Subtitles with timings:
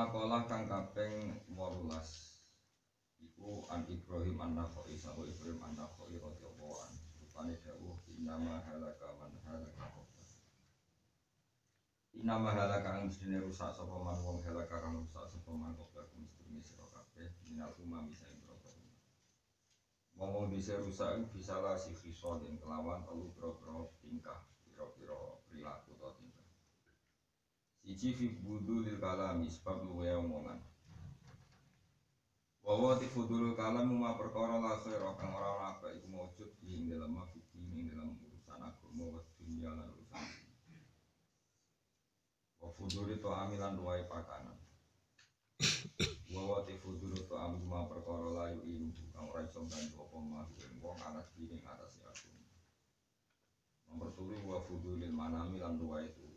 [0.00, 1.60] makalah kang kaping 18
[3.20, 9.92] iku an Ibrahim an-Nakhai sapa Ibrahim an-Nakhai radhiyallahu anhu rupane dawuh innama halaka man halaka
[12.16, 16.64] Innama halaka kang mestine rusak sapa man wong halaka kang rusak sapa man qabla mestine
[16.64, 18.24] sira kabeh minal umam bisa
[20.16, 26.29] Ngomong bisa rusak bisa lah si fisol yang kelawan telu pro-pro tingkah piro-piro perilaku atau.
[27.90, 30.62] Siji fi budu lil kalami sebab luwe omongan.
[32.62, 36.86] Wawa ti fudul kalam ma perkara la khair kang ora ora apa iku maujud ing
[36.86, 40.22] dalam fikih ing dalam urusan agama wa dunya lan urusan.
[42.62, 44.54] Wa fudul itu amilan duwe pakanan.
[46.30, 50.46] Wawa te fudul to am ma perkara layu inu kang ora iso bantu apa mah
[50.78, 52.30] wong anak diri atas aku.
[53.90, 56.29] Nomor turu wa fudulil manami lan dua itu.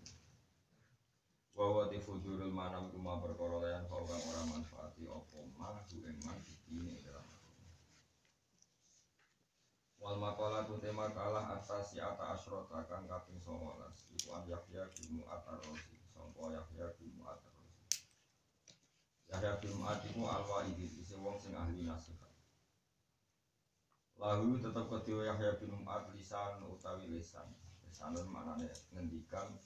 [1.54, 6.38] Wawa te fudulil manam kuma perkara layan kau kang ora manfaati apa mah ing man
[7.06, 7.26] dalam
[10.02, 13.54] Wal makalah tu tema kalah atas si ata asrota kang kaping 19
[14.18, 17.54] iku an Yahya bin Mu'atar Rosi sangka Yahya bin Mu'atar
[19.34, 22.30] Yahya bin Mu'ad iku al-Wa'idi isi wong sing ahli nasihat.
[24.22, 27.50] Lahu tetap kedua Yahya bin Mu'ad lisan utawi lisan
[27.82, 29.58] Lisanun maknanya ngendikan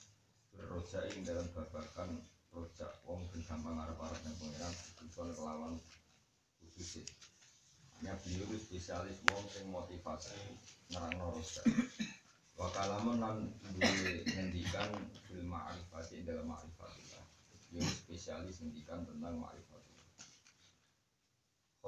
[0.58, 2.18] Berroja ing dalam babakan
[2.50, 5.74] Roja wong sing gampang arep-arep yang pengiran Tujuan kelawan
[6.58, 7.06] khususin
[8.02, 10.34] Hanya beliau spesialis wong sing motivasi
[10.90, 11.62] Nerang roja.
[12.58, 13.36] Wakalamun lan
[13.78, 14.90] duwe ngendikan
[15.30, 17.24] Bil ma'rifati dalam ma'rifatillah
[17.70, 19.78] Beliau spesialis ngendikan tentang ma'rifat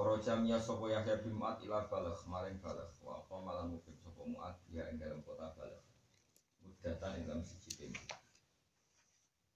[0.01, 2.89] Kharaja miya sapa Yahya bin Mu'ad ila balagh maring balagh.
[3.05, 5.85] Wa apa malan mukib sapa Mu'ad ya ing dalam kota balagh.
[6.65, 7.93] Mudatan ing dalam siji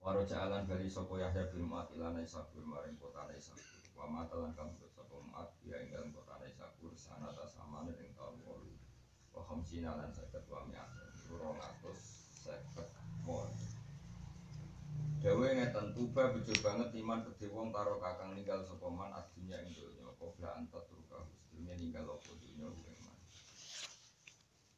[0.04, 3.64] Waraja alan bali sapa Yahya bin Mu'ad ila Naisabur maring kota Naisabur
[3.96, 8.52] wa matalan kambut sapa Mu'ad ya ing dalam kota Naisabur sanata samane ing taun 8
[9.32, 10.92] wa khamsina lan saged wa mi'at
[11.32, 13.48] 250 mon
[15.24, 19.72] Dewe ngeten tuba bejo banget iman gede wong karo kakang ninggal sapa man adunya ing
[19.72, 23.16] donya qabla anta turka sedurunge ninggal apa donya kuwi man.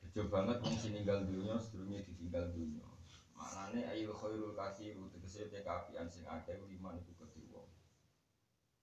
[0.07, 2.96] Bejo banget wong sing ninggal donya sedurunge ditinggal donya.
[3.47, 7.71] Maknane ayu khairul kathiru tegese te kaapian sing akeh liman iku gede wong.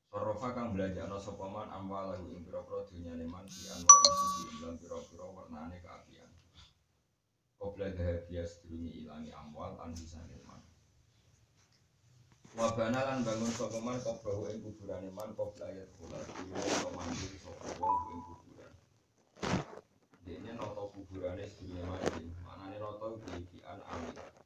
[0.08, 5.28] Sorofa kang belanjakno sapa man amwalahu ing pira-pira dunyane man di anwa iku ing pira-pira
[5.36, 6.32] warnane kaapian.
[7.60, 10.40] Qabla dahabia sedurunge ilangi amwal an bisane
[12.56, 16.24] Wabana lan bangun sapa man kobahu ing kuburane man qabla ayat kula
[16.96, 18.74] mandiri sapa wong ing kuburan.
[20.24, 24.43] Dene nata kuburane sedurunge mati, manane nata diikian amin.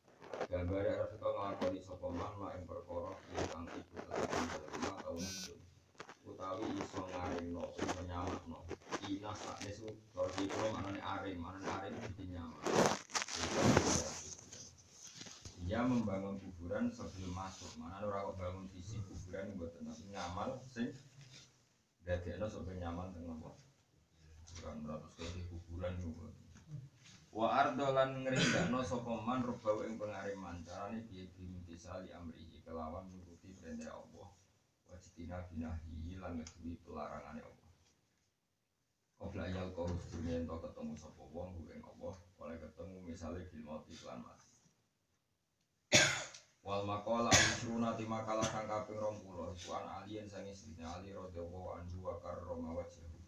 [0.47, 3.11] Gambare teko nglakoni sapa man mak ing perkara
[3.51, 4.31] kang iku tetep
[4.71, 5.59] lima taun sun.
[6.23, 8.63] Utawi iso ngaringno iso nyamakno.
[9.11, 12.63] Ina sakne su karo dikira manane aring, manane aring dinyamak.
[15.67, 17.75] Dia membangun kuburan sebelum masuk.
[17.75, 20.95] Mana orang kok bangun visi kuburan buat tenang ngamal sing
[22.07, 23.51] dadekno sampai nyaman apa?
[24.47, 26.46] Kuburan beratus kali kuburan juga.
[27.37, 30.57] Wa ardolan ngerindakno sapa man rubau ing pengariman.
[30.65, 34.33] Carane piye bimintisali amri kelawan nuruti perintah Allah.
[34.89, 37.69] Wajitina binahi lan ngeduwi pelarangane Allah.
[39.21, 43.93] Qabla yal kau dunia ento ketemu sapa wong ing Allah, oleh ketemu misalnya bil mati
[44.01, 44.49] lan mati.
[46.65, 51.69] Wal makola al-isruna ti makalah kang kaping 20 iku an alien sang istrine Ali radhiyallahu
[51.69, 53.21] anhu wa karrama wajhahu.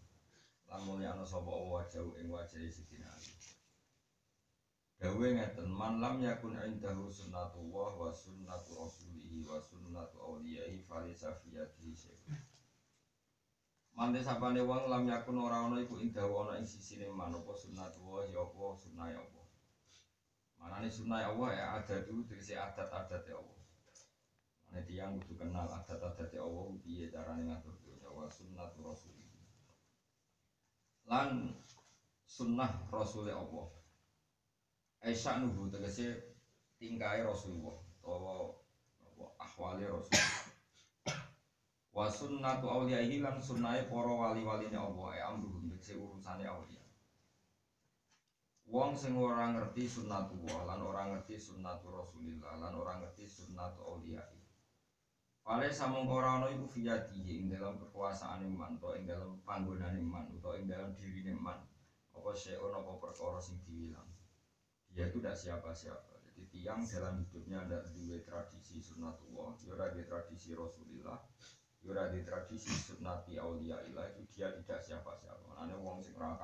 [0.66, 3.59] Lan mulyana sapa wajhahu ing wajah Sidina Ali.
[5.00, 11.96] Dawe ngeten man lam yakun indahu sunnatullah wa sunnatu rasulihi wa sunnatu awliyaihi falisa fiyatihi
[11.96, 12.19] syekh.
[13.96, 18.28] Mante sapane wong lam yakun ora ana iku indahu ana ing sisine man apa sunnatullah
[18.28, 19.44] ya apa sunnah ya apa.
[20.60, 23.60] Mana nih sunnah Allah ya ada dulu tegese adat-adat ya Allah.
[24.68, 29.16] Mana tiang kudu kenal adat-adat ya Allah piye carane ngatur dunya wa sunnatu rasul.
[31.07, 31.56] Lan
[32.28, 33.79] sunnah rasul Allah.
[35.00, 36.36] Aisyah nubu tegese
[36.75, 38.51] tingkai Rasulullah utawa
[39.40, 40.19] ahwali Rasul.
[41.96, 46.84] Wa sunnatu awliyaihi lan sunnahe para wali-waline Allah e amruhum tegese urusane awliya.
[48.69, 54.38] Wong sing ora ngerti sunnatullah lan ora ngerti sunnatu Rasulillah lan ora ngerti sunnatu auliyai.
[55.42, 60.28] Pale samong ora ana iku fiyati ing dalam kekuasaan iman utawa ing dalam panggonan iman
[60.36, 61.57] utawa ing dalam diri iman.
[62.13, 64.09] Apa syai'un apa perkara sing diwilang.
[64.94, 70.56] Dia itu tidak siapa-siapa jadi tiang dalam hidupnya ada dua tradisi sunnatullah ya ada tradisi
[70.56, 71.20] rasulillah
[71.86, 76.36] ya ada tradisi sunnati aulia itu dia tidak siapa-siapa mana wong sing ora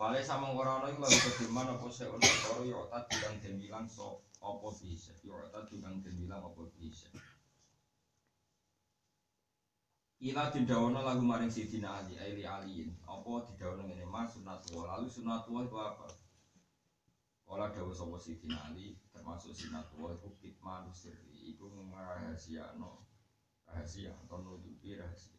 [0.00, 3.84] Paling sama orang itu lalu bagaimana apa saya orang orang ya tadi yang dia bilang
[3.84, 7.04] so apa bisa, ya tadi yang dia bilang apa bisa.
[10.24, 12.96] Ila didawono lagu maring Sidina Ali, Ali Aliin.
[13.04, 14.96] Apa ini mas sunatullah.
[14.96, 16.08] Lalu sunatullah itu apa?
[17.50, 21.50] Olah dawa sapa Sidina Ali termasuk sunatullah itu kitman sirri.
[21.50, 21.90] Iku no
[23.66, 25.34] rahasia atau nutupi rahasia.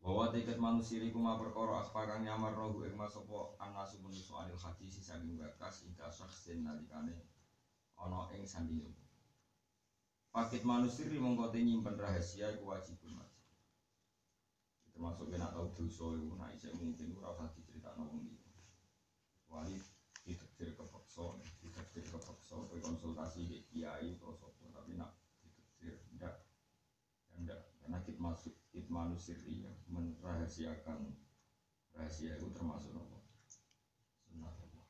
[0.00, 4.56] Bahwa tiket manusia iku ma perkara aspa kang nyamar rohu ing masopo anasu menusu anil
[4.56, 7.20] hadis saking bakas ing syakhsin nalikane
[8.00, 8.90] ana ing sandingan
[10.32, 13.44] Paket manusia mongko te nyimpen rahasia iku wajib wajib.
[14.88, 18.40] Termasuk kena tau dosa iku nek isih mungkin ora usah diceritakno wong liya.
[19.36, 19.76] Kecuali
[20.62, 21.26] ditekdir kepeksa
[21.58, 26.46] ditekdir kepeksa kowe konsultasi ke kiai atau sapa tapi nak ditekdir ndak
[27.42, 31.18] ndak karena kita masuk itmanu sirri ya merahasiakan
[31.98, 33.18] rahasia itu termasuk apa?
[34.22, 34.86] Sunnah Allah.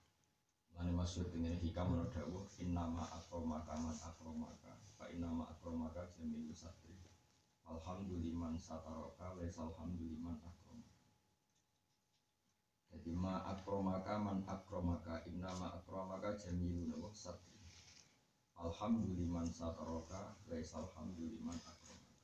[0.76, 6.94] Lani masyur dengan hikam menurut dawuh Innama akromaka man akromaka Fa innama akromaka jamilu satri
[7.64, 10.61] Alhamduliman sataroka Lais alhamduliman akromaka
[12.92, 17.56] Jadi ma akromaka man akromaka Innama akromaka jamilu satri
[18.60, 22.20] Alhamduliman sataroka Lais alhamduliman akromaka.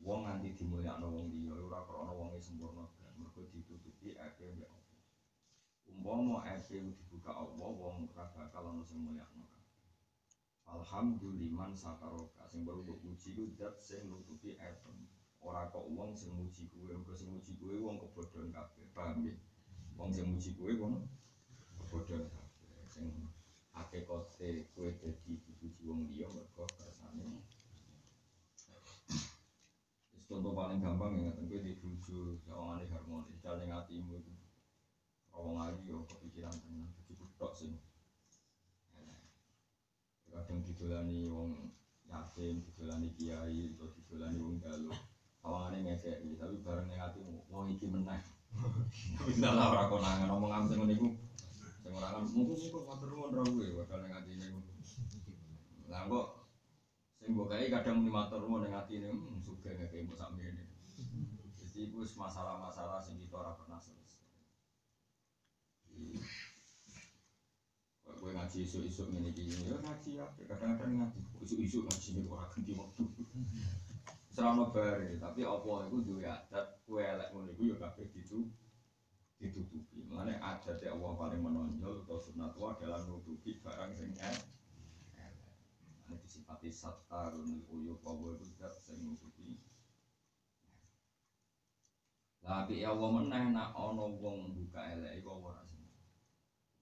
[0.00, 2.88] Wong nganti dimulyakno wong liya ora krana wonge sempurna.
[3.20, 4.96] Mergo ditutupi ape mbek apa
[5.90, 9.04] umpama ape dibuka Allah wong ora bakal ono sing
[10.68, 14.90] Alhamdulillah sakaroka sing baru mbok puji ku dat sing nutupi ape.
[15.44, 19.36] Ora kok wong sing muji kuwe mergo sing muji kuwe wong kebodohan kabeh paham ya
[19.98, 20.94] wong sing muji kuwe wong
[21.90, 22.22] kabeh
[22.86, 23.10] sing
[23.74, 27.42] akeh kote kuwe dadi dipuji wong liya mergo kersane.
[30.28, 34.28] Contoh paling gampang ya ngatain gue di buju sawangan harmonis jalan yang hatimu itu
[35.32, 37.72] orang lagi yo kepikiran tenang jadi budak sih
[40.28, 41.72] kadang didolani wong
[42.12, 44.98] yatim didolani kiai atau didolani wong galuh
[45.40, 48.20] sawangannya ngekek tapi bareng yang hatimu wong iki menang
[49.28, 51.12] bisa lah orang konangan ngomong am sing niku
[51.84, 54.46] sing ora kan mungkin kok matur nuwun ra kuwi bakal ning atine
[55.88, 56.38] lah kok
[57.18, 60.64] Sing mbok kae kadang muni matur nuwun ning atine, hmm, sugih nek mbok sak mrene.
[61.58, 64.22] Jadi itu masalah-masalah sing kita ora pernah selesai.
[68.18, 72.72] Gue ngaji isu-isu ini gini, ya ngaji ya, kadang-kadang ngaji isu-isu ngaji ini orang ganti
[72.74, 73.02] waktu.
[74.38, 78.46] Serama bare, tapi apa itu dua adat, kue elek ngono itu ya kabeh itu
[79.42, 80.06] ditutupi.
[80.06, 87.66] Mengenai adat ya Allah paling menonjol atau sunat adalah nutupi barang sing ini disifati satarun
[87.98, 89.58] wawo itu zat sing nutupi
[92.38, 95.82] Tapi ya Allah meneh nak ono wong buka elek iku ora sing.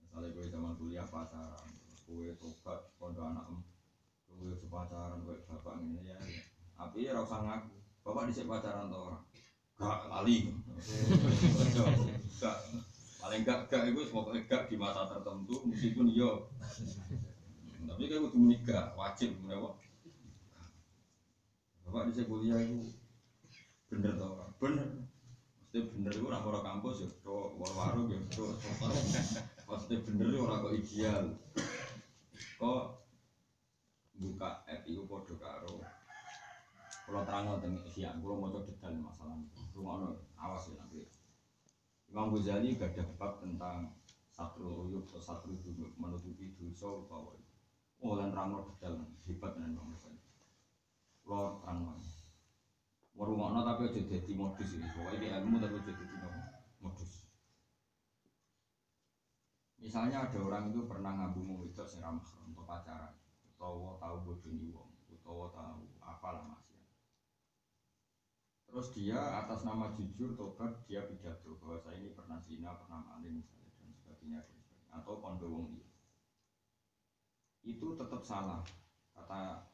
[0.05, 1.73] Misale kowe zaman kuliah pacaran,
[2.05, 3.49] kowe tobat kondo anak
[4.29, 6.21] kowe pacaran kowe bapak ngene ya.
[6.77, 7.75] Tapi ya ora usah ngaku.
[8.07, 9.19] Bapak dhisik pacaran to ora?
[9.77, 10.37] Gak lali.
[12.41, 12.57] Gak.
[13.21, 16.47] Paling gak gak itu pokoknya gak di masa tertentu meskipun yo
[17.87, 19.73] tapi kayak butuh menikah wajib kenapa
[21.87, 22.93] bapak di kuliah itu
[23.89, 25.07] bener tau bener
[25.57, 28.53] pasti bener itu orang orang kampus ya tuh war-waru ya tuh
[29.65, 31.25] pasti bener itu orang kok ideal
[32.59, 32.85] kok
[34.19, 35.81] buka app itu podo karo
[37.07, 39.39] kalau terang tentang siang kalau mau detail masalah
[39.71, 41.07] rumah awas ya nanti
[42.11, 43.95] Imam Ghazali gak ada bab tentang
[44.35, 45.49] satu uyuk atau satu
[45.97, 47.39] menutupi dosa bahwa
[48.05, 48.93] Oh, lan rangno detail
[49.25, 50.21] hebat nen Bang Hasan.
[51.25, 51.97] Kulo terang
[53.17, 54.93] Warungokno tapi aja dadi modus ini.
[54.93, 56.17] Pokoke iki ilmu tapi aja dadi
[56.85, 57.25] modus.
[59.81, 63.13] Misalnya ada orang itu pernah ngabung wedok sing ramah untuk pacaran,
[63.55, 66.66] utawa tahu bodoni wong, utawa tahu apalah masih.
[68.67, 73.41] Terus dia atas nama jujur tobat dia pidato bahwa saya ini pernah zina, pernah maling
[73.41, 74.95] misalnya dan sebagainya dan sebagainya.
[75.01, 75.87] Atau kondo wong dia
[77.67, 78.63] itu tetap salah.
[79.11, 79.67] Kata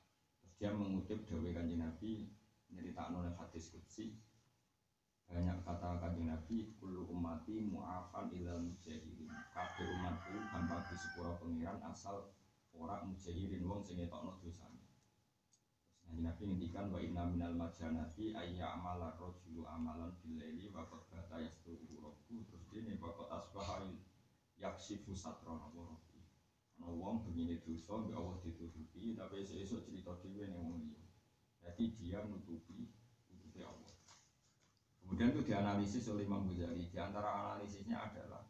[0.56, 2.32] dia mengutip Dewi kanjeng Nabi
[2.72, 4.16] nyerita nol hadis kutsi
[5.28, 12.32] banyak kata kanjeng Nabi kulu umati mu'afan ilal mujahirin kabeh umatku tanpa di pengiran asal
[12.72, 14.38] orang mujahirin wong sing ngetokno
[16.20, 21.88] Nabi ngendikan wa inna minal majanati ayya amala rojulu amalan bilaili wa qad bata yasturu
[22.04, 23.88] rabbu terus dene wa qad asbaha
[24.60, 25.96] yaksifu satra Allah
[26.82, 31.02] ana wong begini dosa mbek Allah ditutupi tapi esuk cerita dhewe ning wong liya.
[31.62, 32.90] Jadi dia menutupi
[33.30, 33.94] menutupi Allah.
[34.98, 36.90] Kemudian itu dianalisis oleh Imam Ghazali.
[36.90, 38.42] Di antara analisisnya adalah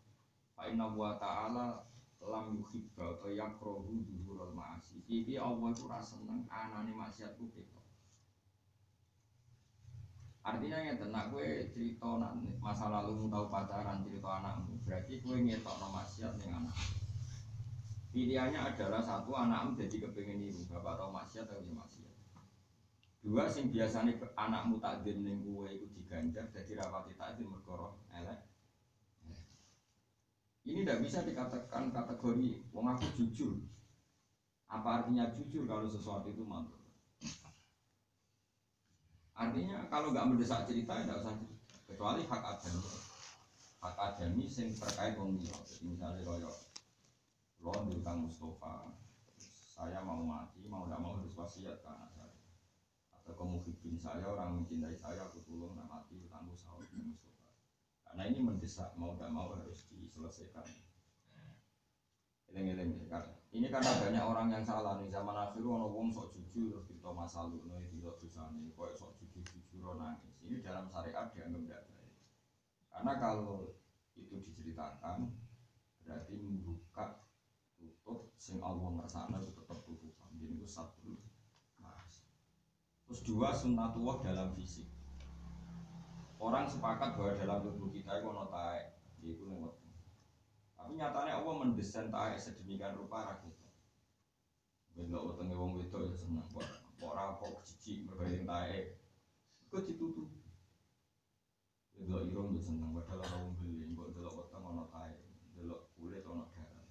[0.57, 1.92] Fa inna wa ta'ala
[2.27, 7.83] lam yuhibba atau yakrohu duhurul ma'asi Iki Allah itu rasa seneng anane maksiat ku ketok
[10.43, 12.19] Artinya ya tenang gue cerita
[12.59, 16.79] masa lalu tahu pacaran cerita anakmu berarti gue ngetok no maksiat dengan anak.
[18.11, 22.11] Pilihannya adalah satu anakmu jadi kepengen ibu bapak tahu maksiat atau ya maksiat.
[23.23, 28.52] Dua sing biasanya anakmu tak ning gue itu diganjar jadi rapati takdir merkoro elek.
[30.63, 33.59] Ini tidak bisa dikatakan kategori wong aku jujur.
[34.71, 36.79] Apa artinya jujur kalau sesuatu itu mantul?
[39.35, 41.77] Artinya kalau nggak mendesak cerita tidak usah cerita.
[41.91, 42.91] Kecuali hak adami.
[43.83, 45.57] Hak adami yang terkait liya.
[45.67, 46.53] Jadi misalnya royo
[47.63, 48.91] lo diutang Mustafa,
[49.71, 52.35] saya mau mati, mau tidak mau harus wasiat ke anak saya.
[53.15, 57.42] Atau kemuhibbin saya, orang mencintai saya, aku tolong nak mati, utangku sahur di Mustafa.
[58.13, 60.69] Karena ini mendesak, mau tidak mau harus diselesaikan.
[62.53, 63.03] Eleng-eleng
[63.53, 65.09] ini karena banyak orang yang salah nih.
[65.09, 68.93] Zaman akhir ono wong sok jujur terus kita masa lalu nih tidak dosa nih kok
[68.93, 69.41] sok jujur
[69.73, 70.37] jujur nangis.
[70.45, 72.13] Ini dalam syariat dianggap tidak baik.
[72.93, 73.73] Karena kalau
[74.17, 75.33] itu diceritakan
[76.05, 77.25] berarti membuka
[77.81, 81.17] tutup sing Allah ngersana itu tetap tutupan jadi itu satu.
[81.81, 82.29] Mas
[83.09, 84.92] terus dua sunnatullah dalam fisik
[86.43, 89.83] orang sepakat bahwa dalam tubuh kita itu ono taek itu lewat
[90.83, 93.55] tapi nyatanya Allah mendesain tarik sedemikian rupa rakyat.
[94.99, 96.67] Belok wetenge wong wedok ya seneng kok.
[96.99, 98.99] Kok jijik mergo tarik.
[99.71, 100.29] Kok ditutup.
[101.95, 105.23] Belok irung ya seneng padahal ora wong beli, kok delok weteng ana tarik,
[105.55, 106.91] delok kulit ana darah.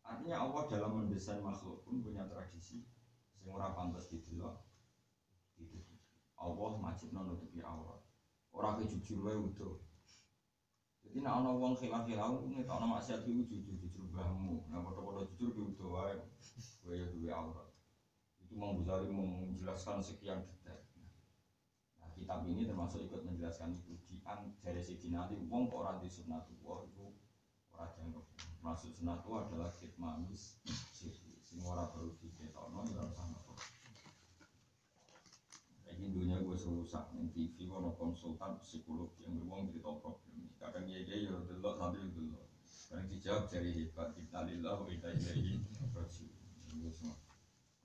[0.00, 2.88] Artinya Allah dalam mendesain makhluk pun punya tradisi
[3.36, 4.64] sing ora pantas didelok.
[5.60, 6.00] Ditutup.
[6.40, 8.00] Allah majibno nutupi aurat.
[8.56, 9.76] Ora kejujur wae utuh.
[11.04, 14.64] Jadi nak ono wong khilaf khilaf, tak ono maksiat itu jujur jujur bahmu.
[14.72, 16.14] Nah foto-foto jujur di udah wae,
[16.80, 17.68] gue ya dua aurat.
[18.40, 20.80] Itu mau Ghazali menjelaskan sekian detail.
[22.00, 24.24] Nah kitab ini termasuk ikut menjelaskan itu di
[24.64, 26.08] dari segi nanti wong orang di
[26.64, 27.12] wah itu
[27.76, 28.10] orang yang
[28.64, 30.64] masuk sunatullah adalah kitmanis
[31.44, 33.75] sing ora perlu diketokno ya ora.
[35.96, 40.52] Ini dunia gue serusak, nih TV, kono konsultan psikolog yang beruang cerita problem.
[40.60, 42.46] Kadang ya ya yo delok sambil delok.
[42.92, 45.56] Kadang dijawab dari hebat kita lillah kita ilaihi
[45.96, 46.36] rajiun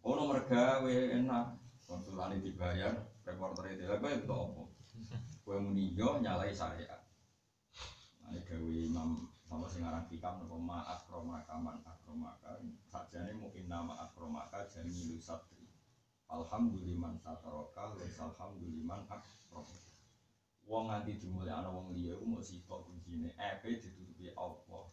[0.02, 1.46] ono mergawe enak.
[1.86, 2.96] Konsultane dibayar
[3.28, 4.64] reporter itu lah kowe itu apa?
[5.60, 7.04] Muni yo nyalai syariat.
[8.24, 12.64] Ane gawe imam sama sing aran hikam nopo ma akromaka man akromaka.
[12.88, 15.61] Sajane mungkin nama akromaka jamilu satri
[16.32, 19.92] alhamdulillah sataraka wa alhamdulillah akromaka
[20.72, 21.20] wong nganti
[21.52, 24.88] ana wong liya iku mung sitok kuncine epe ditutupi Allah.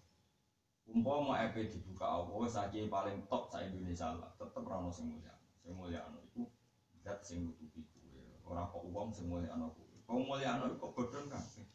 [0.90, 4.34] Umpama epe dibuka Allah saiki paling top sa Indonesia lah.
[4.34, 6.50] Tetep ora ono sing mulia sing mulia ana iku
[6.98, 8.42] zat sing nutupi kuwe.
[8.42, 10.02] Ora kok wong sing mulia ana kuwe.
[10.02, 11.66] Kok mulia ana kok bodhon kabeh.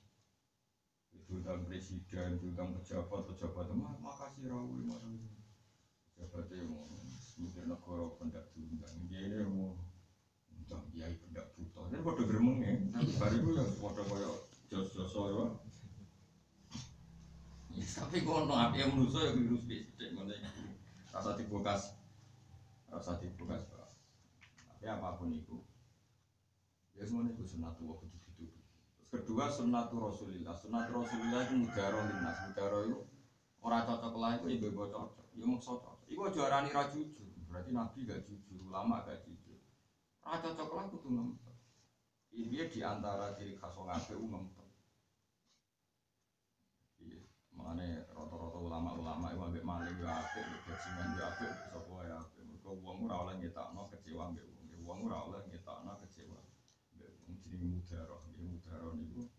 [1.23, 3.71] Diundang presiden, diundang pejabat, pejabat,
[4.03, 5.42] makasih rawi, makasih.
[6.23, 6.87] Pejabatnya mau,
[7.35, 9.75] mungkin negara pendak diundang, dia ini mau
[10.71, 11.91] Bang Kiai pendak buta.
[11.91, 12.73] Ini pada gremeng ya.
[13.19, 14.31] Baru itu ya pada kaya
[14.71, 15.45] jos-jos ya.
[17.99, 20.63] Tapi kono api yang menuso ya virus bisik iki.
[21.11, 21.91] Rasa dibukas.
[22.87, 23.67] Rasa dibukas.
[23.67, 25.59] Tapi apa pun itu.
[26.95, 28.63] Ya semuanya itu sunnatullah kudu ditutup.
[28.97, 30.55] Terus kedua sunnatu Rasulillah.
[30.55, 32.37] Sunnatu Rasulillah itu mudaro linnas.
[32.47, 32.97] Mudaro itu
[33.59, 35.27] orang cocok lah itu ibu ibu cocok.
[35.35, 35.92] Ya mau cocok.
[36.07, 37.29] Iku juarani ra jujur.
[37.47, 39.61] Berarti Nabi gak jujur, ulama gak jujur.
[40.25, 41.55] Ah cocok lah kudu ngempet.
[42.33, 44.67] Ini di antara ciri khas wong apik ngempet.
[47.03, 47.21] Iya,
[47.53, 52.41] makanya rata-rata ulama-ulama itu ambek maling ya apik, bajingan ya apik, sapa ya apik.
[52.47, 54.65] Mergo wong ora oleh nyetakno kecewa ambek wong.
[54.81, 56.39] Wong ora oleh nyetakno kecewa.
[56.95, 59.29] Ambek wong jenenge mudaroh, nggih mudaroh niku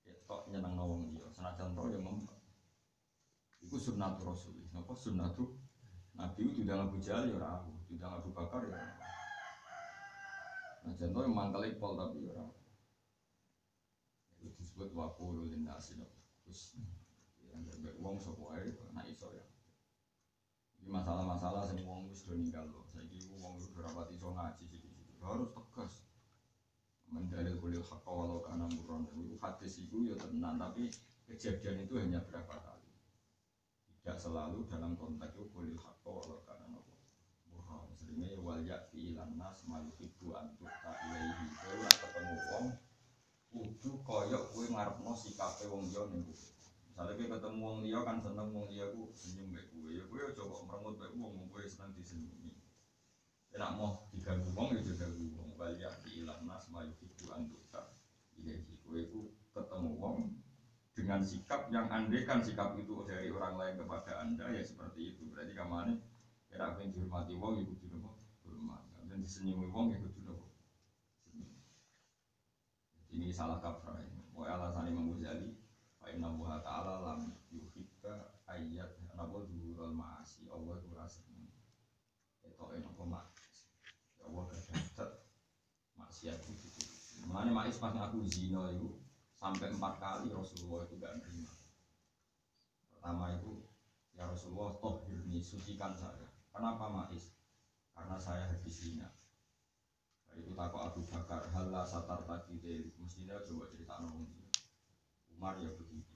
[0.00, 1.28] ketok nyenengno wong liya.
[1.34, 2.40] Senajan to ya ngempet.
[3.60, 4.56] Iku sunnatul Rasul.
[4.72, 5.52] Napa sunnatul
[6.12, 8.76] Nabi itu tidak Abu Jahal ya ora tidak Abu Bakar ya
[10.82, 12.50] Nah contoh yang mangkal pol tapi orang
[14.42, 15.94] itu disebut wakul linasi
[16.42, 16.74] terus
[17.46, 18.18] yang berbeda uang
[18.58, 19.46] air nah iso ya.
[20.82, 24.64] Ini masalah-masalah sing uang wis do ninggal loh saya kira uang itu berapa iso ngaji
[24.66, 24.82] sih
[25.22, 26.02] harus tegas.
[27.06, 30.90] Mendalil kulil hak walau karena muron itu hadis itu ya tenang tapi
[31.30, 32.81] kejadian itu hanya berapa kali
[34.02, 36.90] tidak selalu dalam konteks itu boleh hakko kalau karena nopo
[37.54, 41.46] bohong seringnya wal yakti ilan nas maluhibu antuk tak ilaihi.
[41.54, 42.66] Kowe ora ketemu wong
[43.54, 48.48] kudu koyok kowe ngarepno sikape wong ning kowe misalnya kowe ketemu wong liya kan seneng
[48.50, 49.90] wong liya ku senyum mbek kowe.
[49.94, 52.50] Ya aja kok merengut mbek wong kowe seneng disenyumi.
[53.54, 55.54] Nek mau diganggu wong ya diganggu wong.
[55.54, 57.94] Wal yakti ilan nas maluhibu antuk tak
[58.34, 58.82] ilaihi.
[58.82, 60.42] Kowe ku ketemu wong
[60.92, 65.24] dengan sikap yang andekan sikap itu dari orang lain kepada anda ya seperti itu.
[65.32, 65.96] Berarti kamane
[66.52, 68.12] kira pengen dihormati wong ya kudu nopo
[68.44, 70.46] hormat dan disenyumi wong ya kudu nopo
[73.12, 74.20] ini salah kaprah ini.
[74.32, 75.52] Mau alasan Imam Ghazali
[76.00, 77.20] fa inna Allah ta'ala lam
[77.52, 80.48] yuhibba ayat napa dhuhurul ma'asi.
[80.48, 81.36] Allah itu rasa itu
[82.72, 83.68] enak apa maksiat
[84.16, 85.10] ya Allah kedadat
[86.00, 86.68] maksiat itu.
[87.28, 89.01] Mana ma'is pas aku zina itu
[89.42, 91.50] sampai empat kali Rasulullah itu gak nerima.
[92.94, 93.66] Pertama itu
[94.14, 96.30] ya Rasulullah toh hirni sucikan saya.
[96.54, 97.34] Kenapa Ma'is?
[97.90, 99.10] Karena saya habis zina.
[100.38, 104.30] Itu takut Abu Bakar hala satar tadi deh mestinya coba cerita nongol
[105.34, 106.14] Umar ya begitu.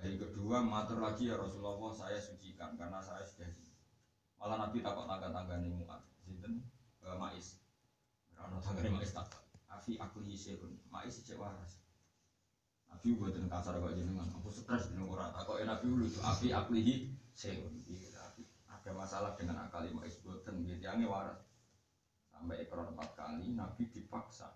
[0.00, 3.52] Hari kedua matur lagi ya Rasulullah saya sucikan karena saya sudah.
[4.40, 6.00] Malah Nabi takut tangga-tangga nih muat.
[7.04, 7.60] Ke Ma'is.
[8.32, 9.44] Karena tangga Ma'is takut.
[9.68, 10.80] Afi aku yisirun.
[10.88, 11.83] Ma'is cek waras.
[12.94, 15.34] Nabi buatan kasar kok jenengan, aku stres dengan orang.
[15.34, 17.82] Aku enak Nabi dulu, api aklihi seun.
[18.70, 21.42] Ada masalah dengan akal lima isbuatan, gitu yang waras.
[22.30, 24.54] Sampai ekor empat kali, Nabi dipaksa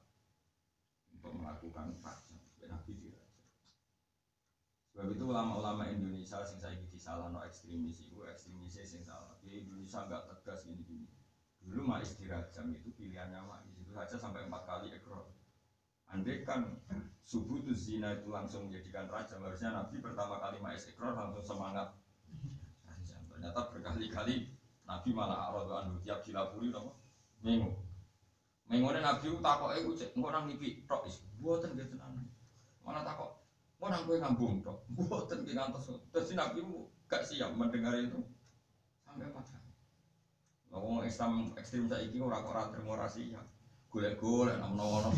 [1.10, 2.38] untuk melakukan paksa.
[2.62, 3.26] Nabi tidak.
[4.94, 9.34] Sebab itu ulama-ulama Indonesia sing saya gigi salah no ekstremis itu ekstremis sing salah.
[9.42, 11.08] Di Indonesia nggak tegas gini gini.
[11.64, 15.32] Dulu mais dirajam itu pilihannya mais itu saja sampai empat kali ekor.
[16.08, 16.64] Andai kan
[17.20, 21.92] subuh itu zina itu langsung menjadikan raja harusnya Nabi pertama kali ma'is ikrar langsung semangat.
[23.28, 24.50] Ternyata berkali-kali
[24.88, 26.92] Nabi malah aradu anu tiap dilapuri apa?
[27.44, 27.76] Mengu.
[28.72, 32.24] Mengone Nabi takok eh cek orang nipi tok is gitu tenan.
[32.80, 33.44] Mana takok
[33.84, 34.88] orang gue ngambung tok.
[34.96, 35.92] Buatan gitu ngantos.
[36.08, 36.64] Terus Nabi
[37.04, 38.24] gak siap mendengar itu.
[39.04, 39.40] Sampai apa
[40.68, 43.40] Ngomong Islam ekstrim saiki ora kok ora terima ya
[43.88, 45.08] golek-golek menawa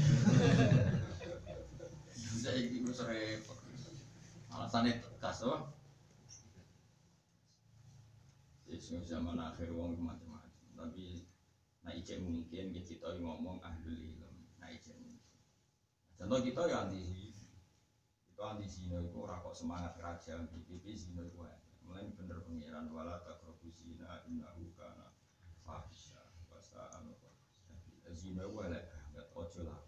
[2.15, 3.59] bisa iki wis repot.
[4.51, 5.75] Alasane tegas oh
[8.71, 11.27] Yesus zaman akhir wong macam-macam tapi
[11.83, 14.95] nah ijek mungkin kita ngomong ahlul ilm nah ijek
[16.15, 17.35] contoh kita ya anti
[18.31, 21.43] kita anti zina itu ora kok semangat kerajaan PPP zina itu
[21.83, 25.11] mulai bener pengiran wala takrobu zina innahu kana
[25.67, 27.11] fahisha wasa'an
[28.15, 29.81] zina gue lek nggak ojo lah.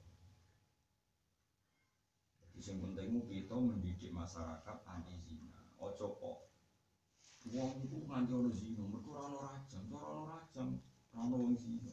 [2.43, 5.61] Jadi yang penting kita mendidik masyarakat anti zina.
[5.81, 6.39] Ojo kok.
[7.51, 10.69] Uang itu nganti ono zina mereka orang rajam orang rajam
[11.11, 11.91] orang wong zina.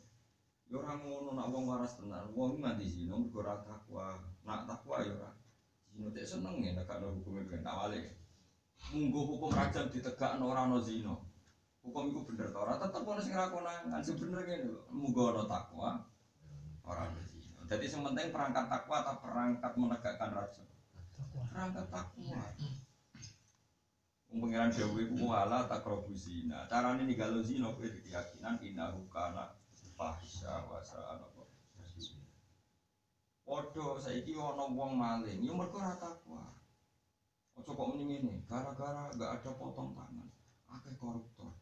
[0.70, 2.30] Ya orang ngono nak wong waras tenan.
[2.38, 4.22] Wong nganti zina mereka takwa.
[4.46, 5.32] Nak takwa ya ora.
[5.90, 8.20] Zina tak seneng ya nak ada hukumnya ben awale
[8.96, 11.14] munggu hukum rajam ditegakno ora ono zina.
[11.80, 12.58] Hukum itu bener ta?
[12.64, 14.88] Ora tetep ono sing rakonan sebenarnya lho.
[14.94, 16.00] Munggo ono takwa
[16.90, 17.14] orang.
[17.70, 20.66] Jadi yang penting perangkat takwa atau perangkat menegakkan raja.
[21.54, 22.42] Perangkat takwa.
[24.30, 26.66] Pengiran Dewi ku wala takrobu zina.
[26.66, 29.54] Caranya nih kalau zina ku itu keyakinan innahu kana
[29.94, 31.30] fahisha wa sa'ana
[33.50, 36.54] Podo saiki ana wong maling, yo mergo ora takwa.
[37.58, 40.30] Ojo kok mending ini, gara-gara gak ada potong tangan,
[40.70, 41.58] akeh koruptor.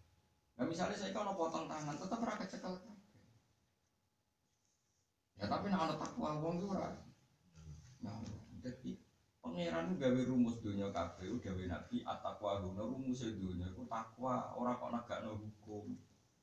[0.59, 2.75] Nah misalnya saya kalau potong tangan, tetap ora kecekel
[5.37, 6.97] Ya tapi nak ana takwa wong ku ora.
[8.01, 8.17] Nah,
[8.65, 8.97] jadi
[9.37, 14.93] pangeran gawe rumus dunia kabeh gawe nabi at-taqwa guna rumus dunia ku takwa ora kok
[14.97, 15.93] negakno hukum.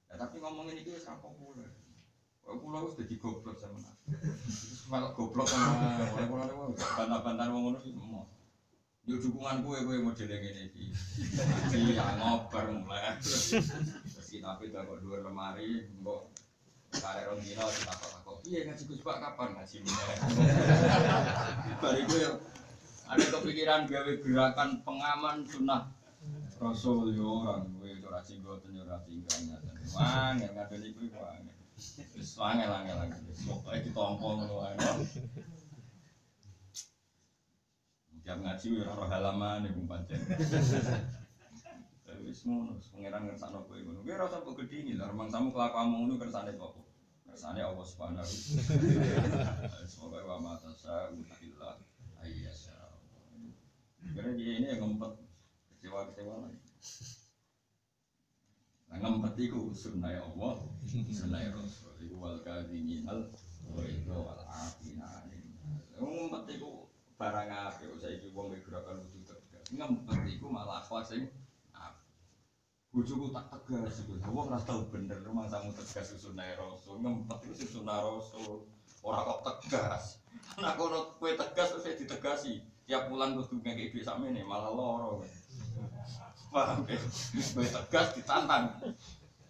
[0.07, 1.75] Ya tapi ngomong ini wis populer.
[2.47, 4.15] Kok kula wis dadi goblok sama nabi.
[4.87, 8.31] Malah goblok sama ora kula niku bantah-bantah wong ngono iki mau.
[9.05, 10.95] Yo dukungan kowe kowe model ngene iki.
[11.35, 13.19] Ngaji ya ngobar mulai.
[13.19, 13.59] Terus
[14.31, 16.31] kita kok dhuwur lemari, mbok
[17.03, 18.37] Karek rong dino ditakok takok.
[18.45, 20.17] Iya ngaji Gus Pak kapan ngaji mulai?
[21.83, 22.31] Bariku ya
[23.05, 25.93] ada kepikiran gawe gerakan pengaman sunnah
[26.57, 29.59] Rasul yo orang gue itu rasi gue tuh ora tinggalnya.
[29.93, 31.45] Wang yang ngadeni kuwi wang.
[32.15, 33.21] Wis wangel angel lagi.
[33.45, 34.79] Pokoke ditompo ngono wae.
[38.25, 40.21] Tiap ngaji yo ora halaman iku pancen.
[42.25, 44.01] Wis ngono, pangeran ngersakno kowe ngono.
[44.01, 46.73] Kowe ora usah mbok gedhingi lah, remang samu kelakuanmu ngono kersane kok.
[47.35, 48.31] Kersane Allah Subhanahu.
[49.91, 51.11] Semoga wa mata sa
[51.43, 51.83] illa
[52.23, 52.95] ayyasha.
[54.15, 55.19] Karena dia ini yang ngempet
[55.67, 56.63] kecewa-kecewa lagi.
[58.87, 60.63] Nah, ngempet iku sunnah Allah,
[61.11, 61.99] sunnah Rasul.
[62.07, 63.35] Iku wal kadhiminal
[63.67, 65.27] wa itu wal afina.
[65.99, 66.87] Ngempet iku
[67.19, 69.43] barang apik saiki wong gerakan tegas.
[69.75, 71.27] Ngempet iku malah sing
[72.95, 74.15] Bujuku tak tegas iku.
[74.31, 77.03] Wong ora tau bener rumah samu tegas sunnah Rasul.
[77.03, 78.71] Ngempet sing sunnah Rasul.
[79.03, 80.23] Ora kok tegas.
[80.63, 82.63] Nek kono kowe tegas terus ditegasi.
[82.87, 85.27] Tiap bulan kudu ngekek dhuwit sakmene malah loro.
[86.55, 87.03] Paham ya?
[87.35, 88.79] Kowe tegas ditantang.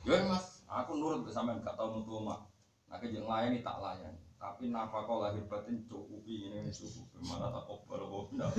[0.09, 2.49] Ya Mas, aku nurut sampean gak tau metu omah.
[2.89, 4.25] Nah kejeng layani tak layani.
[4.41, 7.29] Tapi napa kau lahir batin cukupi ini cukup.
[7.29, 8.57] Mana tak kobal kok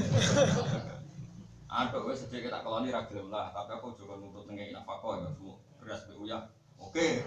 [1.65, 5.58] Aduh, wes sedikit tak keloni ragilem lah, tapi aku juga nuntut nengai nafkah ya semua
[5.82, 6.39] beras bu ya.
[6.78, 7.25] Oke.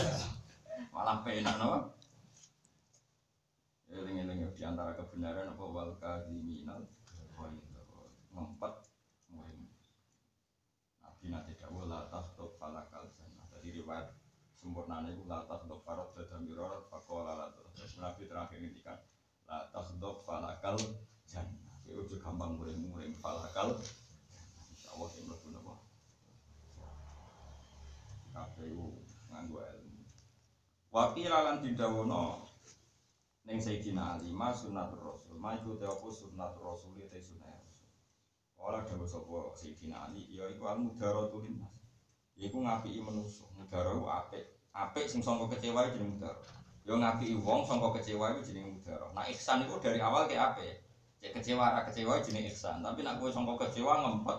[0.94, 1.96] Malah penak no.
[3.88, 6.84] Eling-eling di antara kebenaran apa wal kadhiminal
[8.30, 8.74] ngempet
[9.32, 9.66] muhim.
[11.00, 13.48] Nabi nanti dawuh la tahtub falakal jannah.
[13.56, 14.14] Jadi riwayat
[14.54, 17.46] sempurna itu la tahtub farad dan miror faqala la
[18.04, 19.00] Nabi terakhir ngendikan
[19.48, 20.78] la tahtub falakal
[21.24, 21.69] jannah.
[21.90, 23.74] Itu juga gampang muring-muring falakal.
[24.70, 25.74] Insya Allah yang mlebu napa.
[28.30, 28.70] Kabeh
[29.26, 30.06] nganggo ilmu.
[30.94, 32.46] Wakil lan didawono
[33.42, 35.34] ning Sayyidina Ali ma sunnatur rasul.
[35.34, 37.90] Ma iku te apa sunnatur rasul te sunnah rasul.
[38.54, 41.74] Ora dawuh sapa Sayyidina Ali ya iku al mudaratul nas.
[42.38, 43.50] Iku ngapiki manusa.
[43.58, 44.46] Mudara ku apik.
[44.70, 46.38] Apik sing sangka kecewa jeneng mudara.
[46.86, 49.10] Ya ngapiki wong sangka kecewa iku jeneng mudara.
[49.10, 50.89] Nah ihsan iku dari awal ke apik.
[51.20, 54.38] Cek kecewa ra kecewa jeneng ihsan, tapi nak kowe sangka kecewa ngempet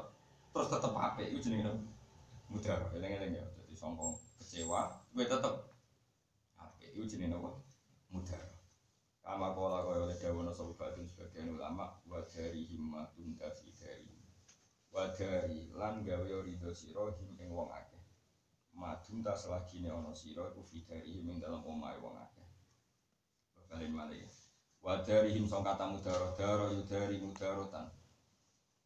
[0.50, 1.78] terus tetep apik iku jenenge
[2.50, 2.89] mudhar.
[2.98, 3.46] Eling-eling ya.
[3.54, 4.10] Dadi sangka
[4.41, 5.54] kecewa kowe tetep
[6.58, 7.52] apik iku jenenge apa?
[8.10, 8.46] Mudhar.
[9.22, 14.17] Kama kala kaya oleh dawono sahabatun sebagian ulama wa dari himmatun dafi dari
[14.89, 18.02] wa dari lan gawe ridho sira him ing wong akeh.
[18.74, 22.48] Madun ta selagine ana sira iku fi dari ing dalam omahe wong akeh.
[23.70, 24.26] Balen malih
[24.82, 27.88] wadarihim song kata mudaro daro yudari mudarotan.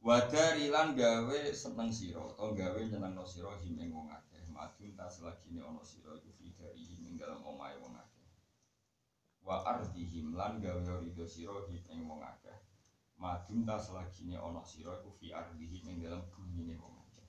[0.06, 4.44] Wadari lan gawe seneng siro atau gawe nyeneng no siro him ing wong akeh.
[4.54, 8.30] Madun tas lagi ne ono siro iku fidarihim ing dalam omahe wong akeh.
[9.42, 12.54] Wa ardihim lan gawe rido siro him ing wong akeh.
[13.18, 17.28] Madun tas lagi ne ono siro iku fi ardihim ing dalam bumi ne wong akeh.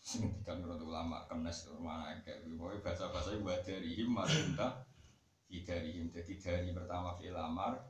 [0.00, 2.40] Sing dikani ulama kenes mana kayak
[2.80, 4.80] bahasa-bahasa wadarihim madun tas
[5.48, 7.80] dari him jadi dari pertama fil amar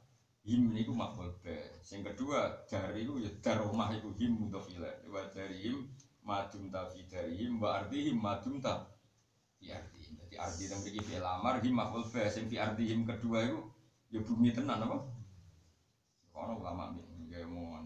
[0.47, 0.94] him ini ku
[1.42, 1.59] be.
[1.90, 5.90] Yang kedua dari itu ya dar rumah itu him untuk filah wa dari him
[6.23, 8.87] madum ta fi dari him wa ardi him madum ta
[9.59, 10.14] fi ardi him.
[10.23, 11.75] Jadi ardi yang beri fil amar him
[12.14, 12.23] be.
[12.23, 13.59] Yang fi ardi him kedua itu
[14.14, 14.97] ya bumi tenan apa?
[16.31, 17.83] Kono ulama ini kayak mau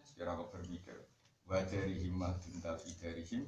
[0.00, 0.96] sekira kok berpikir.
[1.44, 3.44] Wa dari him madum ta fi dari him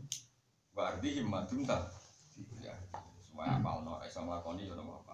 [0.77, 1.89] wa ardi him madum ta
[2.37, 5.14] fi ardi semua apal no iso nopo apal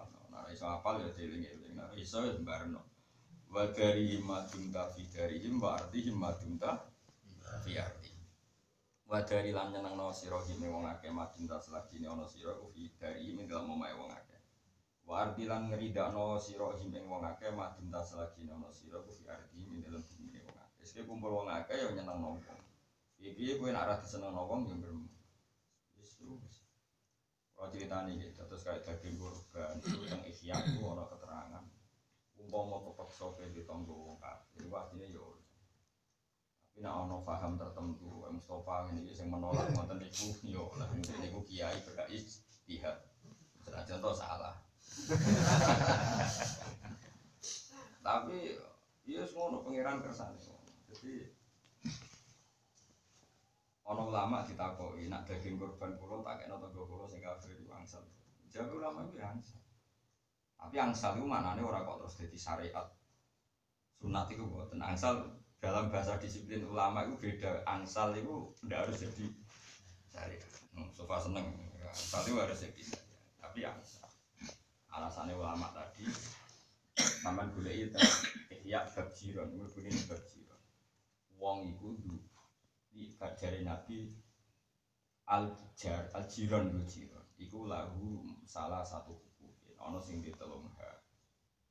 [0.51, 1.73] iso apal ya dieling-eling.
[1.73, 2.83] Nah, iso ya sembarno.
[3.51, 6.79] Wa dari himmatun ta fi dari wa arti himmatun ta
[7.63, 8.11] fi arti.
[9.07, 12.87] Wa dari lan nyenengno sira hime wong akeh matun ta selagine ana sira ku fi
[12.95, 14.39] dari him dalam omahe wong akeh.
[15.03, 19.27] Wa arti lan ngeridakno sira hime wong akeh matun ta selagine ana sira ku fi
[19.27, 20.83] arti him dalam bumi wong akeh.
[20.87, 22.39] Sing kumpul wong akeh ya nyenengno wong.
[23.21, 25.11] Iki kowe nek ora disenengno wong ya bermu.
[27.61, 31.61] Kalau cerita nih, terus kayak daging kurban itu yang ihya itu ada keterangan.
[32.41, 35.37] Umpama kepeksa ke di tonggo wong kafir, itu artinya yo.
[36.73, 41.77] Tapi nak ono paham tertentu, Mustafa ini yang menolak ngoten niku yo, lah niku kiai
[41.85, 42.97] berkait istihad.
[43.61, 44.57] Senajan to salah.
[48.09, 48.57] Tapi
[49.05, 50.41] iya semua pangeran kersane.
[50.89, 51.29] Jadi
[53.91, 58.03] ono ulama ditakoki nak daging kurban kulo tak kena tangga kulo sing kafir iku angsal.
[58.47, 59.59] Jawab ulama itu angsal.
[60.55, 62.87] Tapi angsal itu manane ora kok terus jadi syariat.
[63.99, 67.67] Sunat itu buatan angsal dalam bahasa disiplin ulama itu beda.
[67.67, 69.25] Angsal itu tidak harus jadi
[70.07, 70.51] syariat.
[70.71, 71.51] Hmm, sofa seneng.
[71.83, 73.23] Angsal itu harus jadi syariat.
[73.43, 74.07] Tapi angsal.
[74.91, 76.07] Alasannya ulama tadi
[77.21, 77.97] Taman gula itu
[78.65, 80.61] ya bab jiron, ini bab jiron.
[81.37, 81.97] Wong iku
[82.91, 84.11] di dari Nabi
[85.31, 86.75] al jar al jiron.
[86.75, 89.49] Lu jiron iku lahu salah satu hukum
[89.81, 91.01] ono sing ditelung ha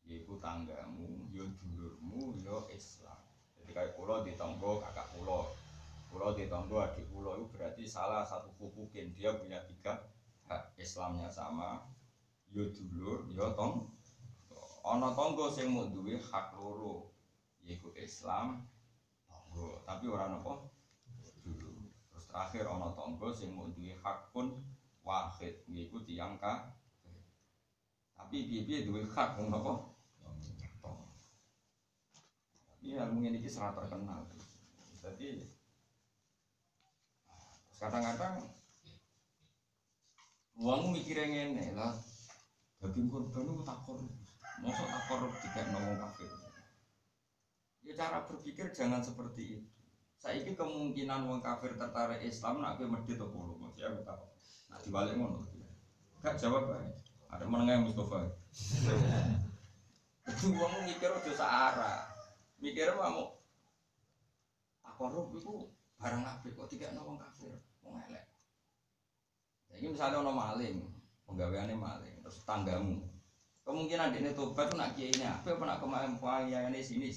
[0.03, 3.21] yaiku tanggamu yo dulurmu yo Islam.
[3.55, 5.47] Jadi kayak pulau di tonggo kakak pulau
[6.11, 10.11] pulau di tonggo adik pulau itu berarti salah satu hukukin dia punya tiga
[10.51, 11.87] hak Islamnya sama
[12.51, 13.87] yo dulur yo tong
[14.83, 17.15] ono tonggo sing mau duwe hak loro
[17.63, 18.67] yaiku Islam
[19.31, 19.87] tonggo.
[19.87, 20.80] Tapi orang apa
[22.31, 24.63] terakhir ana tangga sing mau duwe hakun
[25.03, 26.71] wahid yaiku tiyang ka.
[28.15, 29.91] Tapi piye-piye duwe hak wong napa
[32.81, 34.25] tapi ilmu ini sangat terkenal.
[35.05, 35.45] Jadi
[37.77, 38.41] kadang-kadang
[40.57, 41.93] uang mikirnya ngene lah
[42.81, 44.09] daging korban itu tak korup.
[44.65, 46.33] Masa tak korup tidak ngomong kafir.
[47.85, 49.80] Ya cara berpikir jangan seperti itu
[50.21, 54.25] saya ini kemungkinan wong kafir tertarik Islam nak gue medit atau puluh masih aku tahu.
[54.69, 55.49] Nak dibalik ngono.
[56.21, 56.93] Gak jawab aja
[57.33, 58.29] ada menengah Mustafa.
[60.29, 62.05] Itu uang mikir udah searah.
[62.61, 63.41] Mikir apa mau
[64.85, 67.57] tak korup itu barang apa kok tidak ngomong kafir?
[67.81, 68.29] Mau ngelak
[69.71, 70.77] jadi misalnya ono maling
[71.25, 73.01] penggaweannya maling terus tanggamu.
[73.65, 77.09] Kemungkinan ini tobat nak kiai apa apa nak kemarin kemarin ini sini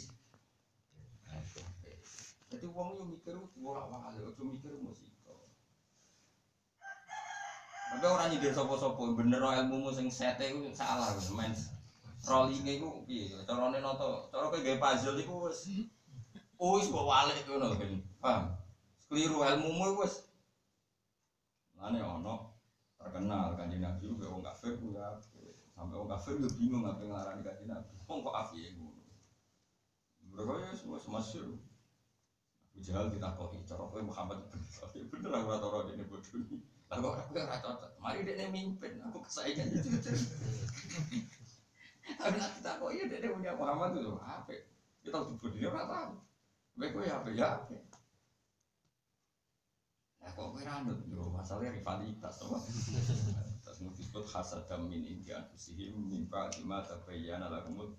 [2.54, 5.50] jadi uang yang mikir bolak balik, itu mikir musiko.
[7.90, 11.50] Tapi orang nyindir sopo-sopo, bener ilmu sing sete itu salah, men.
[12.24, 15.60] Rollingnya itu, iya, caranya noto, cara kayak gaya puzzle itu wes,
[16.56, 18.44] wes bawa balik itu nopo kan, paham?
[19.10, 20.30] Keliru ilmu mu wes.
[21.74, 22.54] Mana ono
[22.96, 25.20] terkenal kan nabi juga orang kafir ya,
[25.76, 27.92] sampai orang kafir juga bingung apa yang ngarani kan nabi.
[28.08, 28.72] Wong kok api ya
[30.34, 31.73] Mereka ya semua semasyur.
[32.82, 34.62] Jahal kita koi, cara koi Muhammad bener,
[35.14, 36.58] bener aku rata orang ini bodoh ini.
[36.90, 39.90] Lalu aku yang rata cocok, mari dia mimpin, aku kesayangan itu.
[42.20, 44.54] Tapi nanti kita koi, dia punya Muhammad itu apa?
[45.06, 46.18] Kita harus bodoh dia rata.
[46.74, 47.78] Baik koi apa ya apa?
[50.24, 52.58] Nah kok koi randut, yo masalahnya rivalitas, apa?
[53.64, 57.94] Terus disebut hasad min indian fusihim mimpa lima tabayyana lahumul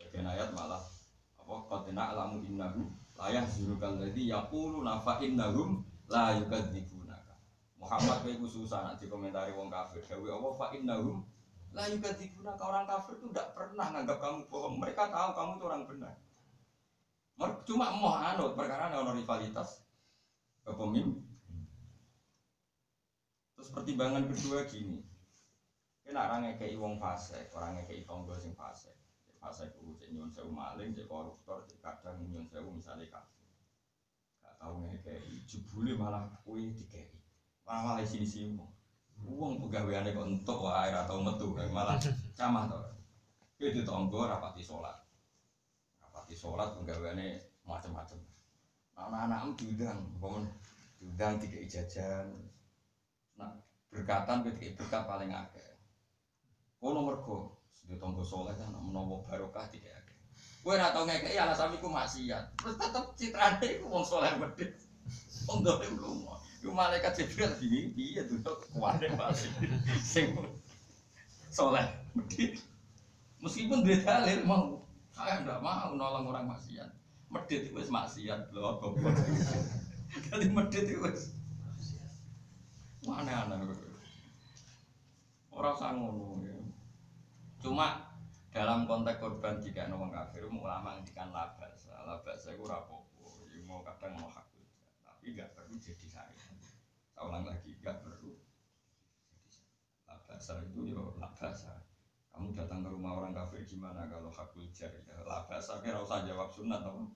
[0.00, 0.82] Bagian ayat malah
[1.38, 7.34] apa qad na'lamu innahu la yahzunukal ladzi yaquluna fa innahum la yukadzibunaka
[7.78, 10.00] Muhammad kowe iku susah nak dikomentari wong kafir.
[10.08, 11.22] Dewe apa fa innahum
[11.70, 14.76] la yukadzibunaka orang kafir itu tidak pernah nganggap kamu bohong.
[14.80, 16.14] Mereka tahu kamu itu orang benar.
[17.66, 19.82] Cuma mau anut perkara ada rivalitas.
[20.64, 21.34] Kepemimpin
[23.64, 25.00] terus pertimbangan kedua gini.
[26.04, 28.92] Kena orang ngekei wong fase orang ngekei tonggo sing fase
[29.44, 33.44] fase ku cek nyun sewu maling cek koruptor cek kadang nyun sewu misalnya kafir
[34.40, 35.44] gak tau ngekei.
[35.44, 37.12] Jebule malah kue dikei.
[37.68, 38.56] Malah malah sini sini
[39.24, 42.00] uang pegawaiannya kok entuk wae atau metu malah
[42.32, 42.80] camah to.
[43.60, 44.96] Kowe ditonggo rapati sholat.
[46.00, 47.36] Rapati sholat pegawaiannya
[47.68, 48.20] macam-macam
[48.94, 50.44] anak-anak diundang bangun
[51.02, 52.26] diundang tiga jajan.
[53.34, 53.50] Nah
[53.90, 55.70] berkatan ketika berkat paling akeh.
[56.78, 57.53] Kono mergo
[57.84, 60.12] di tonggo soleh kan menawa barokah tidak ada.
[60.64, 62.56] Gue nak tahu ngekei alasan iku maksiat.
[62.56, 64.72] Terus tetep citrane iku wong soleh medhit.
[65.44, 66.40] Wong dolim lunga.
[66.64, 69.52] Iku malaikat Jibril gini piye tuh kuwate pasti.
[70.00, 70.32] Sing
[71.52, 71.84] soleh
[72.16, 72.64] medhit.
[73.44, 76.88] Meskipun dia dalil mau saya enggak mau nolong orang maksiat.
[77.28, 79.12] Medhit itu wis maksiat lho goblok.
[80.32, 81.36] Dadi medhit itu wis
[83.04, 83.68] mana aneh
[85.52, 86.63] Orang sangono ya.
[87.64, 88.12] Cuma
[88.52, 93.80] dalam konteks korban jika nomor kafir ulama ngendikan labas, labas saya kurang rapopo, ya mau
[93.80, 94.44] kadang mau hak
[95.00, 96.28] tapi nggak perlu jadi saya.
[97.16, 98.36] Saya ulang lagi nggak perlu
[100.04, 101.64] labas itu yo labas.
[102.36, 106.52] Kamu datang ke rumah orang kafir gimana kalau hak ujar ya labas, kira usah jawab
[106.52, 107.08] sunat atau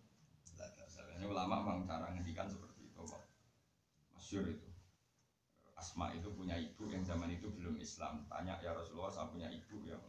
[0.56, 0.92] labas.
[1.20, 3.04] Ini ulama memang cara ngendikan seperti itu,
[4.16, 4.64] masyur itu.
[5.76, 8.24] Asma itu punya ibu yang zaman itu belum Islam.
[8.32, 10.00] Tanya ya Rasulullah, saya punya ibu yang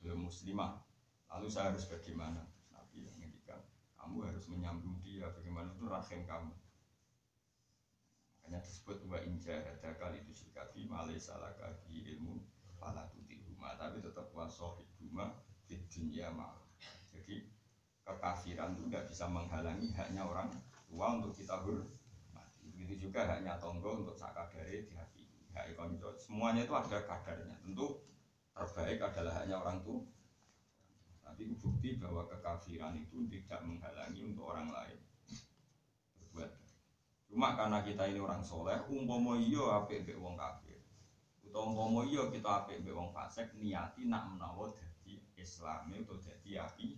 [0.00, 0.80] belum muslimah.
[1.28, 2.44] Lalu saya harus bagaimana?
[2.72, 3.60] Nabi yang ngendikan
[3.98, 6.54] kamu harus menyambung dia bagaimana itu rahim kamu.
[8.38, 10.32] Makanya disebut wa inja ada kali itu
[10.88, 12.40] malai salah kaki ilmu
[12.80, 15.36] pala tuti rumah tapi tetap wasoh rumah
[15.68, 16.56] di dunia mal
[17.12, 17.44] jadi
[18.08, 20.48] kekafiran itu tidak bisa menghalangi haknya orang
[20.88, 22.64] tua untuk kita hormati.
[22.72, 25.28] Begitu juga haknya tonggo untuk sakadari di hati.
[25.52, 27.52] Hak konco semuanya itu ada kadarnya.
[27.60, 28.00] Tentu
[28.58, 30.02] terbaik adalah hanya orang tua.
[31.22, 34.98] Tapi bukti bahwa kekafiran itu tidak menghalangi untuk orang lain
[36.18, 36.50] berbuat
[37.28, 40.80] cuma karena kita ini orang soleh umpomo iyo ape be wong kafir.
[41.44, 46.64] Atau umpomo iyo kita ape be wong fasik niati nak menawa jadi islami atau jadi
[46.64, 46.96] api.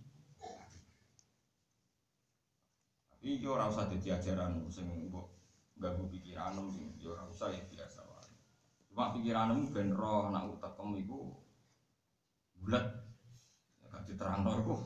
[3.11, 5.29] Tapi yo ora usah dadi ajaran sing mbok
[5.77, 8.01] ganggu pikiranmu yo ora usah ya biasa
[8.91, 11.40] cuma pikiranmu ben roh nak utekem iku
[12.61, 12.85] bulat
[13.91, 14.77] gak diterang iku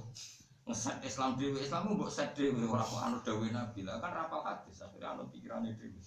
[0.65, 4.41] ngeset Islam dewi Islam mbok set dewi ora kok anu dawuh Nabi lah kan rapal
[4.41, 6.01] hadis akhirnya anu pikirane dewi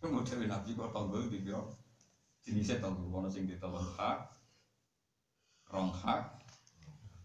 [0.00, 1.76] Model nabi kok tonggo di biro
[2.40, 4.32] jenisnya tonggo ono sing ditolong hak,
[5.68, 6.40] rong hak,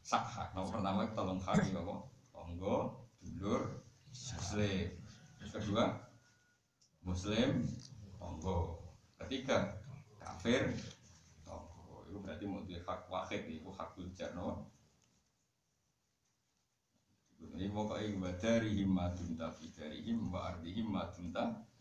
[0.04, 0.51] sak hak.
[0.51, 1.95] Nomor pertama tolong hak iki apa?
[2.36, 3.80] Tonggo, dulur,
[4.12, 4.91] muslim.
[5.39, 5.88] Kedua
[7.08, 7.63] muslim,
[8.19, 8.84] tonggo.
[9.23, 9.80] Ketiga
[10.19, 10.75] kafir,
[12.25, 14.67] berarti mau di hak wahid itu hak kujar no.
[17.55, 21.75] Ini pokoknya wa dari himmatun tafi dari him wa ardi himmatun tafi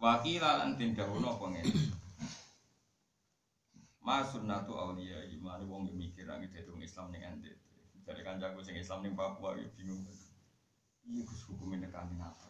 [0.00, 1.76] Wakila lan den dawono apa ngene.
[4.00, 7.52] Ma sunnatu auliya imane wong mikir dadi wong Islam ning ende.
[8.08, 10.00] Dari kancaku sing Islam ning Papua yo bingung.
[11.04, 12.48] Iya Gus hukume nek kanthi apa?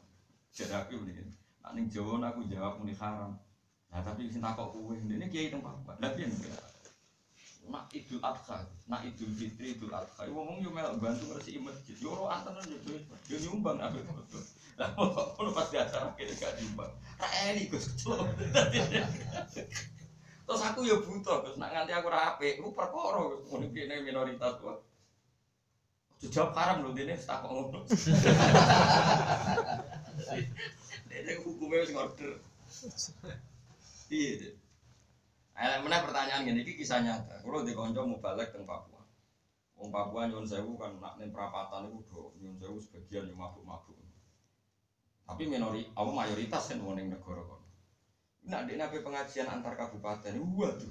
[0.55, 1.27] Jadi aku mending
[1.59, 3.35] nak ning Jawa aku jawab muni haram.
[3.91, 5.99] Nah tapi sing takok kowe ndene kiai teng Papua.
[5.99, 6.31] Lah piye
[7.71, 12.19] nak idul adha, nak idul fitri, idul adha, wong yo melok bantu ngresiki masjid, yo
[12.19, 12.99] ora antenan yo
[13.31, 14.43] yo nyumbang apa betul.
[14.75, 16.91] Lah kok pas di acara kene gak nyumbang.
[17.23, 18.27] Ra eni Gus celok.
[20.51, 24.03] Terus aku yo butuh, Gus nak nganti aku ra apik, ku perkara Gus ngono kene
[24.03, 24.83] minoritas kok.
[26.21, 27.81] Jawab haram lho dene tak kok ngono.
[31.11, 32.35] Dene hukumnya wis ngorder.
[34.11, 34.59] Iya.
[35.61, 37.47] Eh, mana pertanyaan gini, ini kisah nyata.
[37.47, 39.07] Kalau di konco mau balik ke Papua,
[39.79, 43.63] Wong Papua nyun sewu kan nak nih perapatan itu do nyun sewu sebagian yang mabuk
[43.63, 43.95] mabuk.
[45.31, 47.71] Tapi minori, apa mayoritas kan wong ning negara kono.
[48.51, 50.91] Nak di nabi pengajian antar kabupaten, waduh.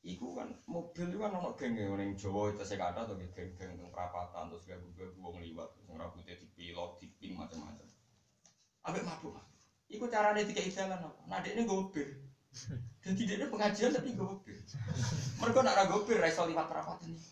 [0.00, 3.52] Iku kan mobil itu kan ono geng yang ning Jawa itu saya kata tuh geng
[3.52, 7.84] geng teng perapatan terus gak gabu wong liwat, sing rambutnya dipilot, diping macam-macam.
[8.88, 9.36] Ambek mabuk.
[9.90, 11.20] Iku caranya tiga jalan apa?
[11.26, 12.06] Nah ini mobil.
[13.02, 14.54] Jadi dia pengajian tapi mobil.
[15.42, 17.22] Mereka nak mobil, raiso liwat perapatan ini.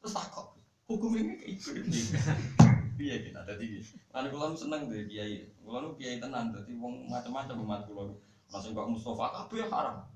[0.00, 0.56] Terus takut,
[0.88, 1.70] hukum ini kayak itu.
[2.96, 3.84] Iya kita tadi.
[4.16, 8.16] Lalu kalau seneng deh kiai, kalau kiai tenang, jadi wong macam-macam umat kulo.
[8.48, 10.08] Langsung kok Mustafa, kabeh haram.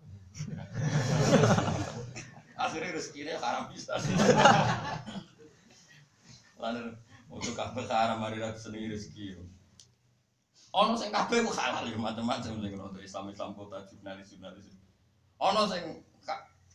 [2.57, 3.99] Akhirnya rezekinya haram bisa.
[6.57, 6.97] Lalu
[7.29, 9.37] untuk kabeh haram hari ratu sendiri rezeki.
[10.71, 14.71] Ono sing kabeh ku halal ya macam-macam sing ono Islam Islam kota jurnalis jurnalis.
[15.43, 16.07] Ono sing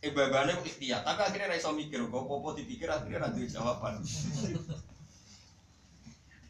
[0.04, 4.04] ibadahnya ku ikhtiar, tapi akhirnya ra mikir kok apa dipikir akhirnya duwe jawaban.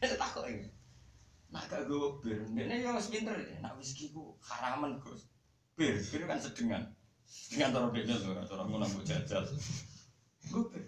[0.02, 0.68] Nek takok iki.
[1.54, 3.32] Nak gak gue bir, ini ya wis pinter,
[3.62, 5.24] nak whisky ku haraman Gus.
[5.78, 6.82] Bir, bir kan sedengan.
[7.24, 9.46] Sedengan taruh deknya tuh, cara ngono mbok jajal.
[10.52, 10.84] Gue bir.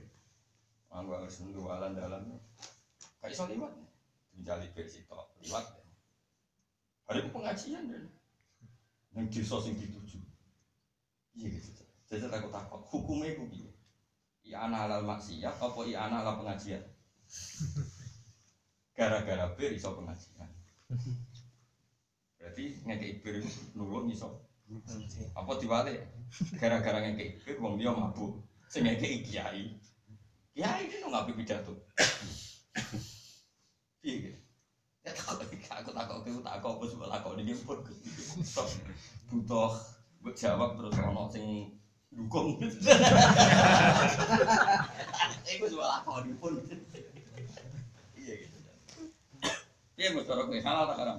[0.90, 1.62] Manggo harus nunggu
[1.94, 2.36] dalan.
[3.22, 3.72] Kayak iso liwat.
[4.34, 5.77] Dijali bir sitok, liwat.
[7.08, 8.04] Ada itu pengajian dan
[9.16, 10.20] yang desa sing dituju.
[11.40, 11.82] Iya gitu.
[12.12, 13.70] Jadi takut takut hukumnya itu gitu.
[14.48, 16.84] I anak halal maksiat apa i anak halal pengajian?
[18.96, 20.52] Gara-gara bir iso pengajian.
[22.36, 23.40] Berarti ngekei bir
[23.72, 24.44] nulung iso.
[25.32, 26.04] Apa diwale?
[26.60, 28.36] Gara-gara ngekei bir wong dia mabuk.
[28.68, 29.72] Sing ngekei kiai.
[30.52, 31.72] Kiai itu ngapain pidato.
[33.98, 34.30] Iya.
[35.02, 35.42] Ya takut
[35.78, 37.78] aku takut aku takut apa coba takut ini pun
[39.30, 39.72] butuh
[40.34, 41.72] jawab terus ono sing
[42.10, 42.58] dukung.
[45.46, 46.58] Iku takut ini pun.
[48.18, 48.58] Iya gitu.
[49.98, 51.18] Iya mau cara kue halal tak haram?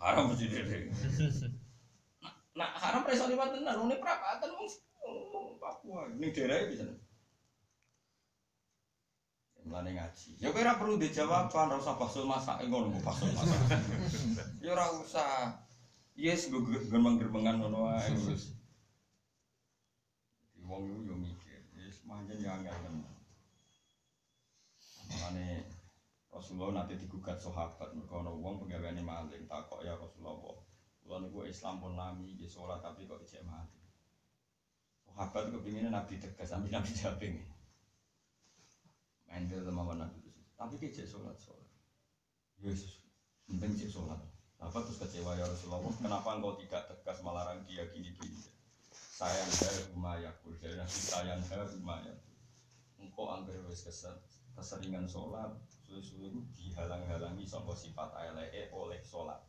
[0.00, 0.88] Haram mesti dede.
[2.54, 4.68] Nah haram preso liwat tenan, ini perapatan wong
[5.60, 6.88] Papua, ini daerah bisa.
[9.64, 10.40] Mulane ngaji.
[10.40, 13.60] Ya kowe ora perlu dijawab, ora usah basul masak ngono kok basul masak.
[14.64, 15.56] Ya ora usah.
[16.16, 18.56] Yes, gue gerbang-gerbangan ngono wae wis.
[20.60, 23.14] Wong iku yo mikir, yes manjen ya angel tenan.
[25.10, 25.66] Mulane
[26.30, 30.62] Rasulullah nanti digugat sahabat mergo ana wong pegawaiane maling takok ya Rasulullah.
[31.02, 33.84] Kula niku Islam pun nami di sholat tapi kok ijek maling.
[35.02, 37.18] Sahabat kepinginnya Nabi tegas, sampai Nabi jawab
[39.30, 41.70] ke sama nabi itu tapi dia cek sholat sholat.
[42.60, 43.00] Yesus.
[43.48, 44.20] Penting cek sholat.
[44.60, 48.36] Apa terus kecewa ya Rasulullah kenapa engkau tidak tegas melarang dia gini gini
[48.92, 52.36] sayang saya umayyakul dari nabi sayang saya umayyakul
[53.00, 54.12] engkau angker wes keser
[54.52, 55.48] keseringan sholat
[55.88, 59.40] suwe-suwe dihalang-halangi sama sifat ALE oleh sholat.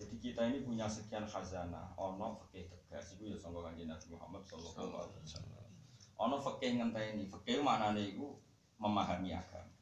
[0.00, 3.14] Jadi kita ini punya sekian khazanah ono fakih tegas.
[3.14, 5.69] Itu ya sama kanjeng Nabi Muhammad sallallahu alaihi wasallam
[6.20, 8.36] Ono fakih ngenteni, fakih mana nih iku
[8.76, 9.72] memahami agama.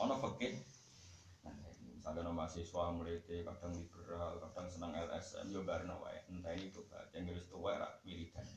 [0.00, 0.56] Ono fakih.
[1.92, 6.16] Misalnya ono mahasiswa melete, kadang liberal, kadang senang LSM, yo barno wae.
[6.32, 7.04] Enteni itu bae.
[7.12, 8.48] Yang harus tuwa rak wiridan.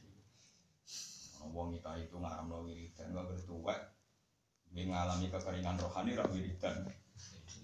[1.44, 3.76] Ono wong kita itu ngaramno wiridan, gak tuwa.
[4.72, 6.88] Dia ngalami kekeringan rohani rak wiridan.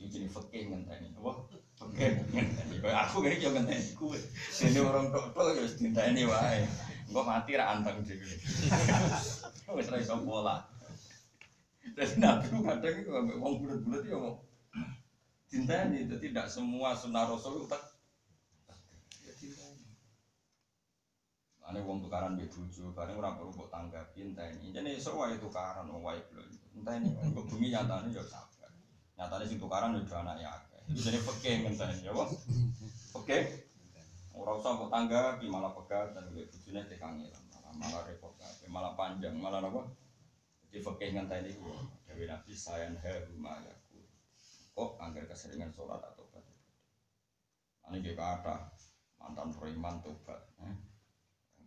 [0.04, 1.16] Iki fakih ngenteni.
[1.16, 1.32] Apa?
[1.80, 2.12] Fakih.
[2.84, 4.20] Kayak aku yo ngenteni kuwe.
[4.60, 6.68] Dene orang tok-tok ya wis dinteni wae.
[7.12, 8.24] Engko mati ra anteng dhewe.
[9.76, 10.64] Wis ra iso pola.
[11.91, 14.39] Jadi Nabi itu kadang itu ambek wong bulat-bulat ya mau
[15.51, 16.07] dinteni.
[16.07, 17.84] Jadi tidak semua sunnah Rasul itu tak
[19.28, 19.36] ya.
[21.68, 24.72] Ane wong tukaran mbek bojo, bareng ora perlu kok tanggapi enteni.
[24.72, 26.47] Jane iso wae tukaran wong wae belum.
[26.80, 28.72] Enteni kok bumi nyatane ya sabar.
[29.20, 30.82] Nyatane sing tukaran yo anake akeh.
[30.95, 32.30] Itu jane peke ngenteni ya, Pak.
[33.20, 33.68] Oke.
[34.42, 37.44] Ora usah kok tanggapi malah pegat dan mbek bojone tekangilan.
[37.54, 38.34] Malah malah repot
[38.66, 39.86] malah panjang, malah apa?
[40.66, 41.70] Jadi fakih ngenteni ku
[42.10, 44.02] Dewi Nabi sayan haru mayaku.
[44.74, 46.42] Kok anggar keseringan sholat atau tobat.
[47.94, 48.72] Ini dia kata
[49.22, 50.42] mantan preman tobat.
[50.66, 50.76] Eh?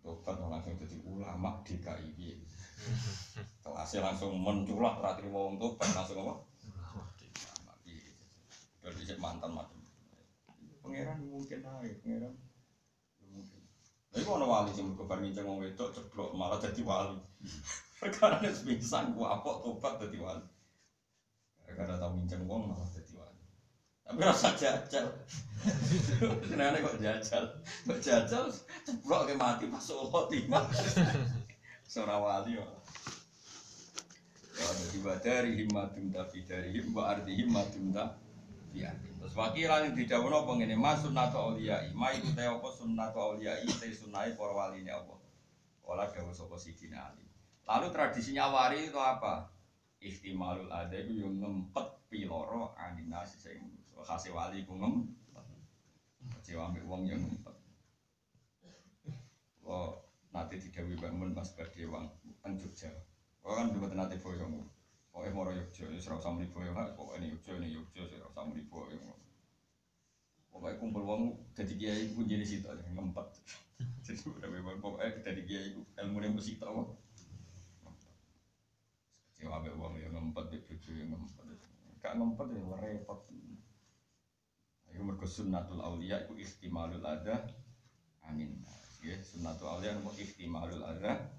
[0.03, 2.43] Tobat langsung jadi ulama di KIB.
[3.63, 6.35] Kelasnya langsung menculak terakhir mau tobat langsung apa?
[8.83, 9.79] Ulama mantan macam.
[10.83, 12.35] Pangeran mungkin aja, pangeran.
[14.15, 17.19] Tapi kalau wali sih berkobar nginceng wong wedok ceblok malah jadi wali.
[17.99, 20.47] Perkara ini pingsan gua apa tobat jadi wali.
[21.67, 23.43] Gara-gara tau nginceng wong malah jadi wali.
[24.07, 25.11] Tapi rasa jajal.
[26.47, 27.45] Kenapa kok jajal?
[27.91, 28.55] Kok jajal
[28.87, 30.61] ceblok ke mati pas Allah tiba.
[31.91, 32.67] Seorang wali ya.
[34.55, 40.77] Ya, jadi badari himmatun tapi dari himma arti tapi Terus wakilan yang tidak apa ngene
[40.77, 45.17] mas sunnatu auliyai, ma iku te apa sunnatu auliyai te sunnai para waline apa.
[45.89, 47.25] Olah dawuh sapa sidina Ali.
[47.65, 49.49] Lalu tradisinya wari itu apa?
[50.05, 53.65] Ihtimalul ada itu yang ngempet piloro aninasi sing
[53.97, 55.41] khase wali ku ngempet.
[56.37, 57.57] Kecewa ambek wong yang ngempet.
[59.65, 60.05] Oh,
[60.37, 62.13] nanti didawi bangun Mas Badewang
[62.45, 62.93] teng Jogja.
[63.41, 64.74] Oh kan dulu nanti boyong.
[65.15, 68.51] Pokoknya mau Yogyo, ya serau sama di boyong, pokoknya ini Yogyo, ini Yogyo, serau sama
[68.51, 69.15] di boyong.
[70.51, 71.23] Pokoknya kumpul wong
[71.55, 73.31] jadi kiai ku jadi situ aja ngempet.
[74.03, 76.99] Jadi udah memang pokoknya jadi kiai ku ilmu yang mesti tahu.
[79.31, 81.47] Kecewa be wong yang ngempet, be bojo yang ngempet.
[82.03, 83.21] Gak ngempet ya repot.
[84.91, 87.51] Ayo mergo sunnatul auliya iku ihtimalul ada
[88.27, 88.51] amin.
[89.03, 91.35] Ya, sunnatul auliya nopo ihtimalul ada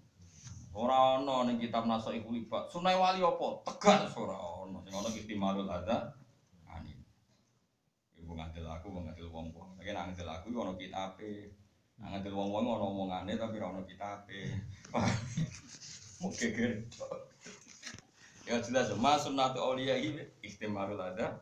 [0.76, 2.68] Ora ana ning kitab naso iku libat.
[2.68, 3.64] Sunai wali apa?
[3.64, 4.84] Tegas ora ana.
[4.84, 6.12] Sing ana ihtimalul ada
[6.68, 7.00] amin.
[8.20, 9.80] Ibu ngadil aku, wong ngadil wong-wong.
[9.80, 11.56] Lagi nak ngadil aku ono kitabe.
[11.96, 14.40] Nak ngadil wong-wong ono omongane tapi ora ono kitabe.
[16.20, 16.84] Mau geger.
[18.46, 21.40] Ya jelas, mas sunnatu auliya ini ihtimalul ada.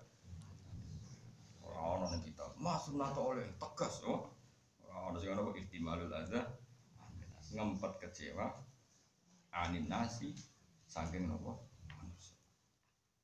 [1.66, 2.54] Ora ono ning kitab.
[2.62, 4.30] Mas sunnatu auliya tegas oh.
[4.86, 6.54] Ora ono sing ono ihtimalul ada.
[7.50, 8.73] Ngempet kecewa
[9.54, 10.34] anin nasi
[10.90, 12.38] saking nopo manusia.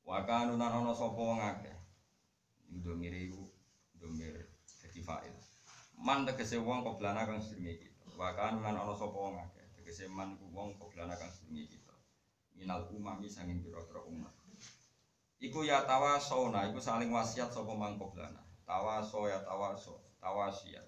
[0.06, 1.74] Nan ana sapa wong akeh.
[2.70, 3.50] Domir iku
[3.98, 4.38] domir
[4.82, 5.34] dadi fa'il.
[5.98, 8.06] Man tegese wong koblana kang sedenge kita.
[8.14, 9.66] Wa kanu nan ana sapa wong akeh.
[9.74, 11.94] Tegese man iku wong koblana kang sedenge kita.
[12.54, 14.34] Minal umami saking pira-pira umat.
[15.40, 18.44] Iku ya tawasona, iku saling wasiat sapa man koblana.
[18.68, 20.84] Tawaso ya tawaso, tawasiat.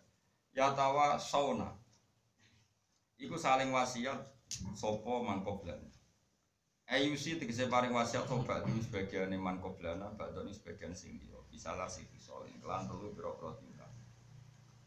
[0.52, 1.72] Ya tawasona.
[3.16, 4.20] Iku saling wasiat
[4.76, 5.80] sopo mangkoblan.
[6.92, 11.88] Ayusi tegese paring wasiat sobat itu sebagian man koblana badoni sebagian sing dia bisa lah
[11.88, 13.88] sih soalnya kelan telu biro biro tinggal.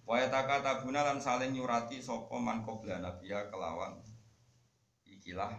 [0.05, 4.05] Waya taka tabuna lan saling nyurati sopo man koblana biya kelawan
[5.09, 5.57] ikilah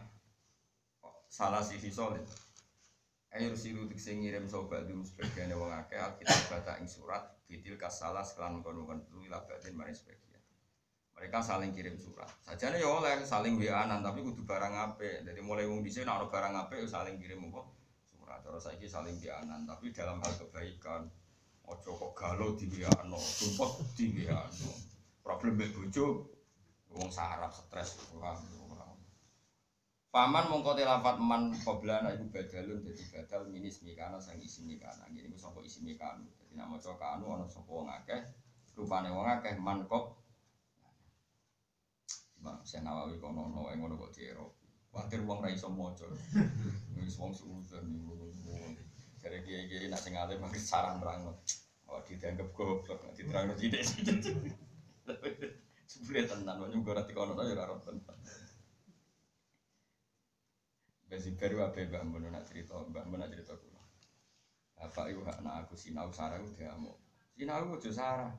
[1.25, 2.21] salah sisi solid
[3.35, 8.23] Air siru tegese ngirim sobat itu sebagian wong akeh alkitab baca ing surat bidil kasalah
[8.23, 10.24] sekelan kono-kono telu ila batin maring sebagian
[11.15, 12.27] mereka saling kirim surat.
[12.43, 16.27] Saja nih ya oleh saling wa tapi kudu barang ape jadi mulai wong dhisik nek
[16.27, 17.63] barang ape ya saling kirim apa?
[18.11, 18.39] Surat.
[18.43, 21.07] Terus saiki saling wa tapi dalam hal kebaikan
[21.65, 24.43] ojo kok galau di wa sumpah di wa
[25.25, 26.29] problem mbek bojo
[26.93, 28.37] wong sarap stres wah
[30.15, 35.11] Paman mongko lafat man qoblana iku badalun dadi badal minis mikana sang isi mikana.
[35.11, 36.23] Ngene iku sapa isi mikana.
[36.23, 38.23] Dadi nek maca kanu ana sapa wong akeh,
[38.79, 40.15] rupane wong akeh man kok
[42.43, 44.55] Bang, saya nawawi kono no, yang ngono kok cero.
[44.95, 46.07] Wakil uang rai iso mojo.
[46.95, 48.15] Wis wong suudzon niku.
[49.19, 51.35] Jare kiai-kiai nak sing alim mangke saran terang.
[51.85, 53.85] Oh, dianggap goblok, diterangno tidak
[55.85, 58.17] Sebule tenan, wong nyunggo rati kono ya ora tenan.
[61.05, 63.83] Besi baru apa Mbak Mbak nak cerita, Mbak Mbak nak cerita kula.
[64.75, 66.97] Bapak iku anak aku sinau sarah ku diamuk.
[67.37, 68.33] Sinau ku sarah.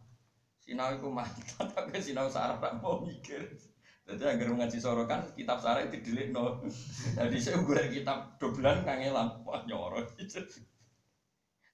[0.66, 3.46] Sinau iku mantan, tapi sinau sarah tak mau mikir.
[4.06, 6.62] Jadi agar ngaji sorokan kitab sarah itu dilik no.
[7.18, 10.06] Jadi saya gue kitab doblan kangelan wah nyoro.
[10.30, 10.46] Saya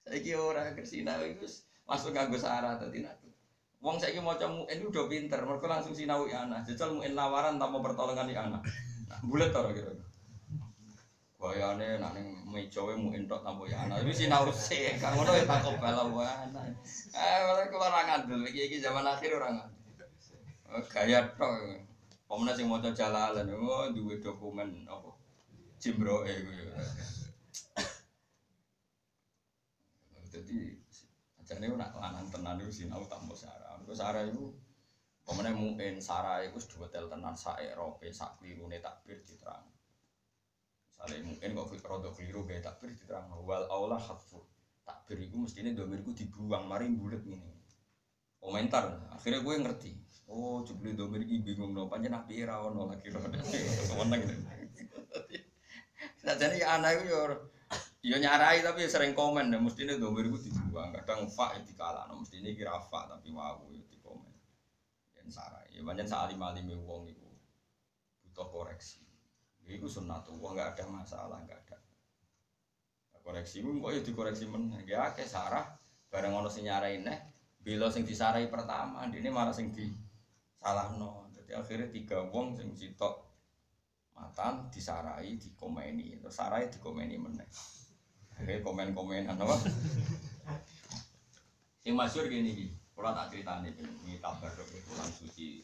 [0.03, 1.47] Saiki ora kersinau iku
[1.87, 3.22] langsung nganggo syarat dadi nak.
[3.83, 6.66] Wong saiki maca muin udah pinter, mergo langsung sinau anak.
[6.66, 8.62] Jajal muin lawaran tanpa pertolongan di anak.
[9.07, 9.95] Nah, bulet to kira.
[11.39, 14.03] Bayane nak ning meja wae muin tok tanpa ya anak.
[14.03, 16.07] Wis sinau sik, kan ngono ya tak bala
[16.51, 16.74] anak.
[17.14, 20.11] Eh, malah keluar ngandel iki zaman akhir ora ngandel.
[20.91, 21.91] Gaya tok.
[22.33, 25.12] Pemene sing maca jalalan, oh duwe dokumen apa?
[25.76, 26.64] Jimbroe kuwi.
[30.33, 30.59] Jadi
[31.45, 33.76] ajane nak lanang tenan iku sinau tanpa syarat.
[33.76, 34.49] Mergo syarat iku
[35.28, 39.68] pemene mungkin syarat iku wis dwetel tenan sak erope sak klirune takbir diterang.
[40.89, 44.41] Misale mungkin kok rada kliru gawe takbir diterang wal aula khatfu.
[44.89, 47.62] Takbir iku mestine domirku dibuang mari bulet ngene.
[48.43, 49.93] Komentar, akhirnya gue ngerti.
[50.26, 53.22] Oh, jebule domir iki bingung no, pancen api ra ono lagi ro.
[53.86, 54.26] Semeneng.
[56.18, 57.22] Sajane ya anak iku yo
[58.03, 60.90] Ya nyarai tapi sering komen ya mestine domir iku dibuang.
[60.90, 64.34] Kadang fa ya dikalahno, mestine kira fa tapi wau ya di komen.
[65.14, 65.70] Yen sarai.
[65.70, 67.30] Ya pancen salim-alime wong iku
[68.26, 69.07] butuh koreksi.
[69.62, 71.78] Ya iku sunnatullah enggak ada masalah, enggak ada.
[73.14, 74.82] Nah, koreksi ku kok ya dikoreksi meneh.
[74.82, 75.78] Ya akeh sarah
[76.11, 77.32] bareng ono sing nyarai neh,
[77.63, 79.87] bela sing disarai pertama, ini malah sing di
[80.59, 81.31] salahno.
[81.31, 83.23] Jadi akhirnya tiga wong sing sitok
[84.19, 87.49] matan disarai dikomeni, terus sarai dikomeni meneh.
[88.43, 89.57] Oke, komen-komenan apa?
[91.87, 95.63] Yang masyur gini iki, kula tak critani ini kabar pulang suci.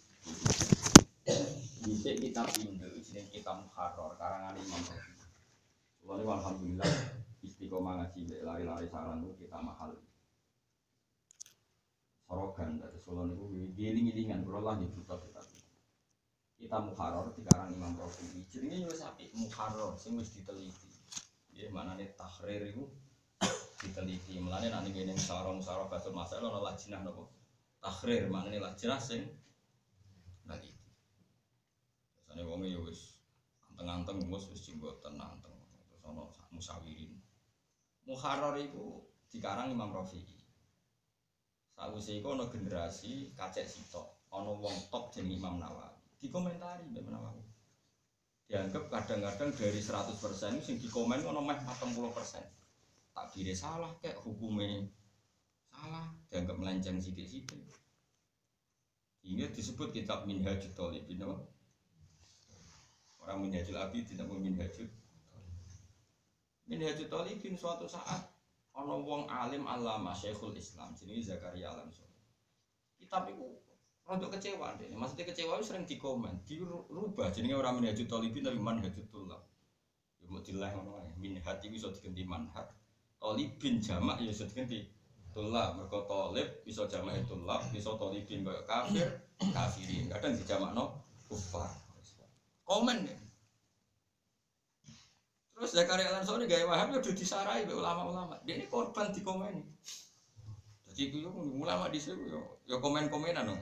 [1.82, 4.82] Bisa kita pindah, ini kita muharrar karangan Imam.
[6.02, 6.90] Kulane alhamdulillah
[7.44, 9.92] istiqomah ngaji lari-lari saran itu kita mahal.
[12.28, 15.40] Sorogan dari Solo niku giling-gilingan kula lah buta kita.
[16.60, 18.44] Kita muharrar dikarang Imam Rafi.
[18.52, 20.92] Jenenge yo sapi muharrar sing wis diteliti.
[21.56, 22.84] Ya mana nih tahrir itu
[23.80, 24.36] diteliti.
[24.44, 27.32] Mulane nanti gini musyawarah batul masalah ono lajnah nopo
[27.80, 29.24] tahrir nih lajnah sing
[30.44, 30.68] lagi.
[32.12, 33.16] Biasanya wong ya wis
[33.72, 35.64] anteng-anteng wis wis jenggot tenang terus
[36.04, 37.16] ono musawirin.
[38.04, 39.00] Muharrar itu
[39.32, 40.37] dikarang Imam Rafi'i.
[41.78, 45.94] Sakwise iku ana generasi kacek sitok, ana wong top jeneng Imam Nawawi.
[46.18, 47.46] Dikomentari Mbak Nawawi.
[48.50, 52.42] Dianggap kadang-kadang dari 100% itu sing dikomen ono meh 40%.
[53.14, 54.90] Takbire salah kayak hukumnya
[55.70, 57.62] salah, dianggap melenceng sithik-sithik.
[59.22, 61.36] Ini disebut kitab Minhajul Thalibin apa?
[63.22, 64.90] Orang Minhajul Abidin apa Minhajul
[66.66, 68.37] Minhajul Thalibin suatu saat
[68.78, 71.90] ono wong alim alama Syekhul Islam jenenge Zakaria Alam.
[72.94, 73.58] Kitab iku
[74.06, 74.86] rada kecewa deh.
[74.94, 79.42] Maksudnya kecewa itu sering dikomen, dirubah jenenge ora minhajul talibin tapi manhajul tulab.
[80.22, 81.10] Ya mau dilah ngono wae.
[81.18, 82.70] Minhaj iku iso diganti manhaj.
[83.18, 84.86] Talibin jamak ya iso diganti
[85.34, 85.74] tulab.
[85.74, 89.08] Mergo talib iso jamak tulab, iso talibin kaya kafir,
[89.42, 90.06] kafirin.
[90.06, 90.84] Kadang dijamakno
[91.26, 91.68] kufar.
[92.68, 93.16] Komen ya.
[95.58, 98.38] Terus Zakaria Lansoni gaya waham ya udah disarai oleh ulama-ulama.
[98.46, 99.58] Dia ini korban di komen.
[100.86, 102.30] Jadi itu ulama di sini
[102.62, 103.58] ya komen-komenan dong.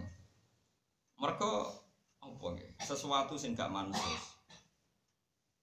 [1.16, 1.50] Mereka
[2.20, 2.68] apa ya?
[2.84, 4.36] Sesuatu sing gak mansus.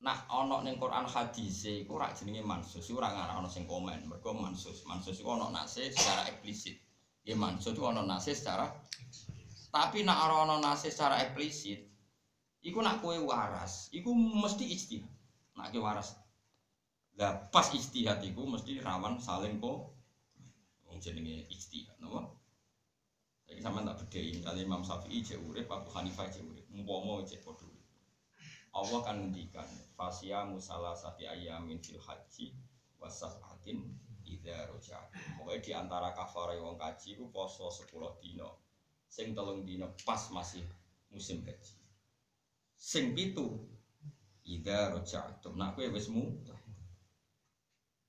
[0.01, 4.09] Nah, ono ning Quran hadis iku ora jenenge mansus, ora ngarah ono sing komen.
[4.09, 6.81] Mergo mansus, mansus iku ono nase secara eksplisit.
[7.21, 8.67] Ya mansus iku ono nase secara
[9.73, 11.81] tapi nak ora ono nase secara eksplisit,
[12.61, 15.09] iku nak kue waras, iku mesti ijtihad.
[15.57, 16.13] Nak kue waras,
[17.19, 19.93] lah pas ijtihad iku mesti rawan saling kok
[20.89, 22.33] wong jenenge ijtihad, napa?
[23.45, 27.45] Saiki sampean tak bedhei kali Imam Syafi'i cek urip, Abu Hanifah cek urip, umpama cek
[27.45, 27.69] padha.
[28.73, 32.57] Allah kan ngendikan fasya musala sati ayamin fil haji
[32.97, 33.85] wasafatin
[34.25, 35.37] idza roja'tum.
[35.37, 38.49] Pokoke di antara kafare wong kaji ku poso 10 dina.
[39.05, 40.65] Sing telung dina pas masih
[41.13, 41.77] musim haji.
[42.73, 43.61] Sing pitu
[44.41, 45.53] idza roja'tum.
[45.53, 46.57] Nak kowe wis mudah.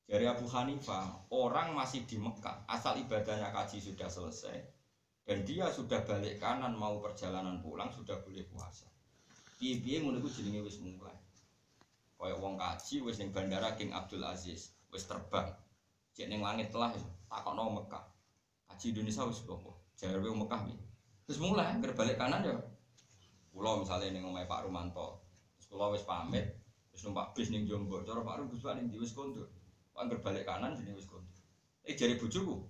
[0.05, 4.53] Dari Abu Hanifah, orang masih di Mekah, asal ibadahnya kaji sudah selesai,
[5.25, 8.85] dan dia sudah balik kanan mau perjalanan pulang sudah boleh puasa.
[9.57, 11.17] Piye-piye ngono iku jenenge wis mulai.
[12.21, 15.49] Kaya wong kaji wis ning bandara King Abdul Aziz, wis terbang.
[16.13, 16.93] Cek ning langit telah
[17.33, 18.05] takokno Mekah.
[18.69, 19.41] Kaji Indonesia wis?
[19.97, 20.77] Jare wong Mekah piye?
[21.25, 22.53] Wis mulai, ger balik kanan ya.
[23.57, 25.25] Kula misalnya ning omahe Pak Rumanto.
[25.57, 26.45] Terus kula wis pamit,
[26.93, 28.05] wis numpak bis ning Jombor.
[28.05, 29.49] Cara Pak Rum ndi wis kondur.
[29.95, 31.39] Angger balik kanan jenenge wis kondur.
[31.87, 32.67] Eh jari bojoku.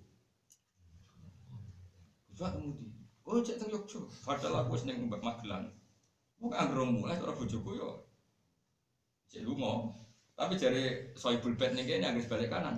[2.29, 2.87] Gus kemudi.
[3.25, 4.05] Oh cek teng Yogyo.
[4.21, 5.65] Padahal aku wis Mbak Magelang.
[6.37, 8.05] Bukan angger mulai cara bojoku yo.
[9.33, 9.89] Cek lunga.
[10.37, 12.77] Tapi jari soibul bet ning kene angger balik kanan.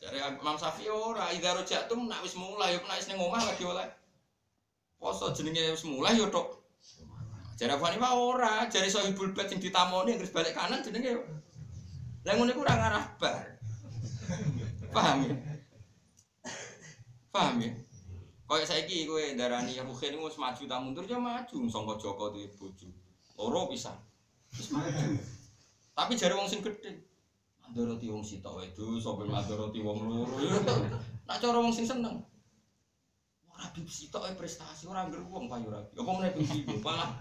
[0.00, 3.88] Dari Imam Syafi'i ora idza rojatum nak wis mulai nak wis ning omah lagi oleh.
[5.00, 6.62] Poso jenenge wis mulai yo tok.
[7.60, 11.20] Jare Abu Hanifah ora, jare Sohibul Bait sing ditamoni terus balik kanan jenenge.
[12.24, 13.36] Lah ngono iku ora ngarah bar.
[14.92, 15.34] Paham ya?
[17.32, 17.70] Paham ya?
[18.50, 22.90] Kayak saiki kowe darani Ruhin wis maju ta mundur ya maju sangka Joko duwe bojo.
[23.38, 23.94] Loro pisan.
[24.52, 25.22] Wis maju.
[25.94, 27.06] Tapi jare wong sing gedhe.
[27.62, 30.34] Mandoroti wong sitok wae do sapa mandoroti wong loro.
[30.42, 30.58] Ya,
[31.24, 32.26] Nak cara wong sing seneng.
[33.46, 35.94] Ora bib sitok prestasi ora ngger wong payu rabi.
[35.94, 37.14] Apa meneh bib malah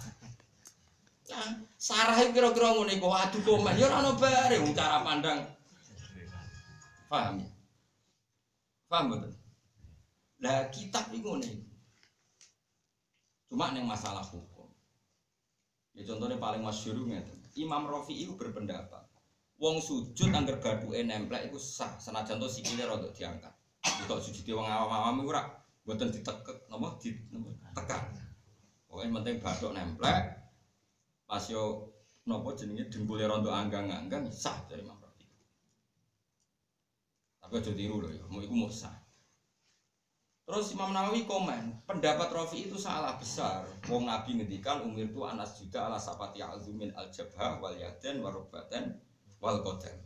[1.80, 5.39] Sarah itu kira-kira ngono iku adu komen ya ora ono bare cara pandang.
[7.09, 7.49] Paham ya?
[8.89, 9.32] Paham betul?
[10.41, 11.69] Lah kitab iku ngene iku.
[13.49, 14.69] Cuma neng masalah hukum.
[15.97, 17.38] Ya contohnya paling masyhur ngeten.
[17.57, 19.09] Imam Rafi'i itu berpendapat
[19.59, 23.51] wong sujud angger bathuke nemplek iku sah senajan to sikile rada diangkat.
[23.84, 25.43] Itu sujud wong awam-awam iku ora
[25.84, 28.01] mboten ditekek napa di napa, tekan.
[28.89, 30.49] Pokoke penting bathuk nemplek
[31.30, 31.93] pas yo
[32.25, 34.97] napa jenenge dengkule rontok anggang-anggang sah dari Imam.
[37.49, 38.93] Tapi aja tiru lho ya, mau iku mau sah.
[40.45, 43.65] Terus Imam Nawawi komen, pendapat Rafi itu salah besar.
[43.89, 48.97] Wong Nabi ngendikan umir itu anas juga ala sapati azumin al jabha wal yaden warobaten
[49.41, 49.97] wal qadam.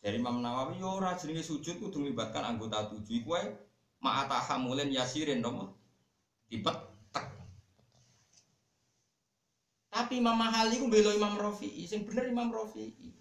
[0.00, 3.48] Dari Imam Nawawi yo ora jenenge sujud kudu melibatkan anggota tujuh iku wae
[4.00, 5.72] ma'atahamulin yasirin nopo
[6.52, 6.95] dipet
[9.96, 13.16] Tapi Imam Mahali ku belo Imam Rafi'i, sing bener Imam Rafi'i.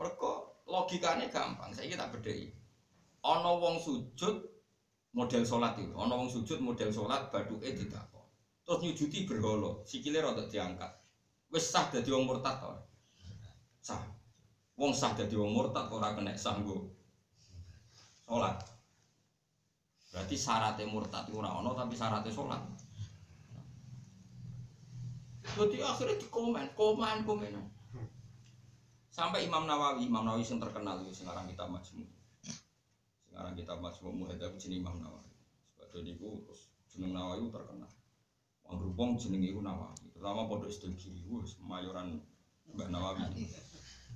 [0.00, 2.48] Mereka logikanya gampang, saya tak bedai.
[3.20, 4.48] Ono wong sujud
[5.12, 8.32] model sholat itu, ono wong sujud model sholat baduke didakok.
[8.64, 10.88] Terus nyujuti berholo, sikile rada diangkat.
[11.52, 12.72] Wis sah dadi wong murtad to.
[13.84, 14.00] Sah.
[14.72, 16.56] Wong sah dadi wong murtad ora kena sah
[18.24, 18.56] sholat.
[20.16, 22.87] Berarti syaratnya murtad ora ono tapi syaratnya sholat.
[25.56, 27.54] Jadi akhirnya di komen, komen.
[29.18, 32.06] Sampai Imam Nawawi, Imam Nawawi yang terkenal itu sekarang kita majmu.
[33.26, 35.32] Sekarang kita majmu muhadab jenis Imam Nawawi.
[35.74, 37.90] Sebab niku terus jeneng Nawawi terkenal.
[38.62, 40.06] Wong rupong jeneng iku Nawawi.
[40.14, 42.22] Terutama pondok Sedul Kiri wis mayoran
[42.70, 43.50] Mbah Nawawi.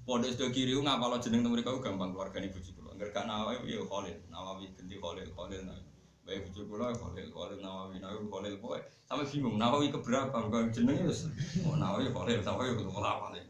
[0.06, 2.94] Pondok Sedul Kiri ku ngapalo jeneng mereka ku gampang keluargane bojo kula.
[2.94, 5.91] Angger gak Nawawi ya Khalil, Nawawi ganti Khalil, Khalil Nawawi.
[6.22, 11.10] Baik bojo kula Khalil, Khalil Nawawi, Nawawi Khalil pokoke sampe bingung Nawawi keberapa kok jenenge
[11.10, 11.26] wis
[11.66, 13.46] oh Nawawi Khalil, Nawawi kula Khalil.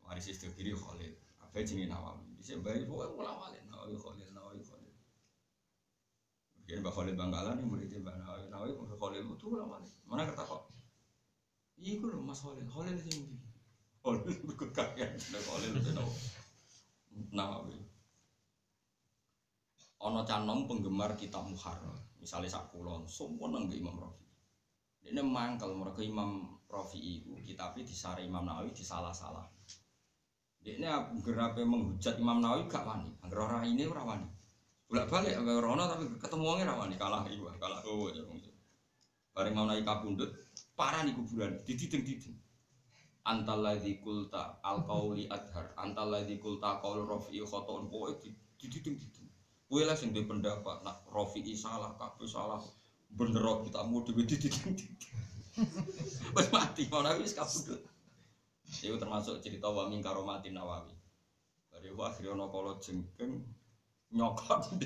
[0.00, 1.12] Waris Sedul Kiri Khalil.
[1.44, 2.24] Apa jenenge Nawawi?
[2.40, 4.94] Dhisik bayi pokoke kula Khalil, Nawawi Khalil, Nawawi Khalil.
[6.56, 9.92] Mungkin Mbak Khalil Bangkalan yang muridnya Mbak Nawawi, Nawawi Mbak Khalil itu lah Khalil.
[10.08, 10.62] Mana kata kok?
[11.76, 13.36] Iya gue loh Mas Khalil, Khalil ini.
[14.00, 14.32] Khalil
[14.72, 15.90] kalian, sudah Khalil itu
[17.36, 17.95] Nawawi.
[20.06, 24.22] Ono canom penggemar kitab Muharrar, misalnya sak kulon, semua nang Imam Rafi.
[25.02, 29.42] Ini mangkel mereka Imam Rafi itu kitabnya disari Imam Nawawi disalah-salah.
[30.62, 30.86] Ini
[31.26, 34.30] gerape menghujat Imam Nawawi gak wani, angger ora ini ora wani.
[34.86, 38.22] Bolak balik angger rono tapi ketemu wong ora wani kalah iku, kalah oh ya.
[39.34, 40.30] Bareng Imam Nawawi kabundut,
[40.78, 42.38] parah di kuburan, dididing-diding.
[43.26, 49.25] Antal ladzi kulta al qauli adhar, antal ladzi kulta qaul rafi'i khoton, pokoke dididing-diding.
[49.66, 52.62] Kowe lah sing pendapat nak rafi'i salah, kabeh salah.
[53.10, 54.94] Bener kita mau dhewe dididing-diding.
[56.36, 57.80] Wes mati, Imam Nawawi wis kabundut.
[58.66, 60.92] Itu termasuk cerita wa min karomatin Nawawi.
[61.72, 63.40] Dari wa akhirnya ono kala jengking
[64.12, 64.62] nyokot.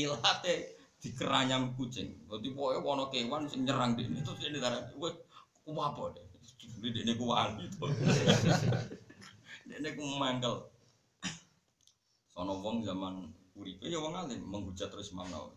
[0.00, 0.54] Ilate
[0.98, 2.26] dikeranyam kucing.
[2.26, 6.26] Dadi pokoke ana kewan sing nyerang dene terus dene darah deh.
[6.58, 7.86] Jebule dene ku wali to.
[9.68, 10.73] Dene ku mangkel.
[12.34, 15.54] Sono wong zaman uripe ya wong alim menghujat terus Imam Nawawi.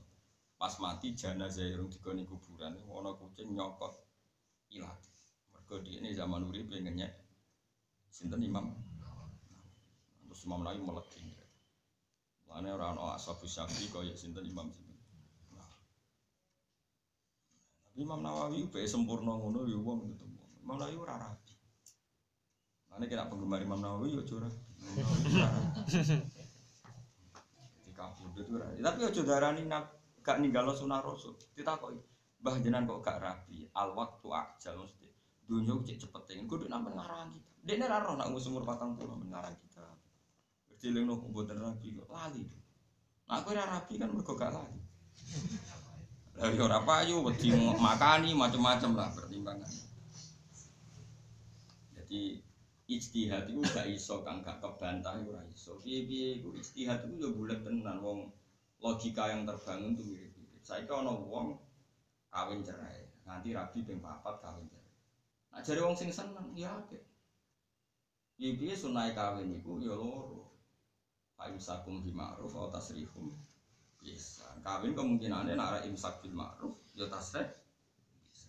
[0.61, 3.97] Pas mati jenazah irung digoni kuburan ana kucing nyokot
[4.69, 5.01] ilat.
[5.49, 7.09] Mergo ini zaman urip ngenyek
[8.13, 8.77] sinten Imam.
[10.21, 11.25] Terus Imam Nawawi meleki.
[12.45, 15.01] Lane ora ana ashabu syafi'i kaya sinten Imam sinten.
[15.57, 15.73] Nah.
[17.97, 20.29] Imam Nawawi be sempurna ngono ya wong itu.
[20.61, 21.57] Imam Nawawi ora rapi.
[22.93, 24.49] Lane kira penggemar Imam Nawawi ya ora.
[27.97, 28.69] Jadi kabudut ora.
[28.77, 29.89] Tapi aja darani nak
[30.21, 31.33] gak ninggalo sunah rasul.
[31.57, 31.97] Ditakoki,
[32.45, 33.65] "Mbah jenengan kok gak rapi?
[33.73, 35.09] Al waktu ajal mesti."
[35.49, 37.49] Dunia cek cepet tengen kudu nambah ngarang kita.
[37.65, 39.81] Dene ra roh nak umur 40 ngarang kita.
[40.69, 42.45] Berjiling no mboten rapi kok lali.
[43.25, 44.79] Nah aku ora rapi kan mergo gak lali.
[46.37, 47.49] Lah yo ora payu wedi
[47.81, 49.73] makani macam-macam lah pertimbangan.
[51.97, 52.45] Jadi
[52.87, 55.75] ijtihad itu gak iso kang gak kebantah ora iso.
[55.83, 58.31] Piye-piye iku ijtihad itu yo bulet tenan wong
[58.79, 60.63] logika yang terbangun tuh mirip-mirip.
[60.63, 61.59] Saiki ana wong
[62.31, 64.95] kawin cerai, nganti rabi ping papat kawin cerai.
[65.51, 67.03] Nah jare wong sing seneng ya apik.
[68.39, 70.47] Piye-piye sunai kawin iku ya loro.
[71.37, 73.29] Fa'imsakum bima'ruf atau tasrihum
[73.99, 74.47] bisa.
[74.63, 77.45] Kawin kemungkinannya nak imsak bil ma'ruf ya tasrih.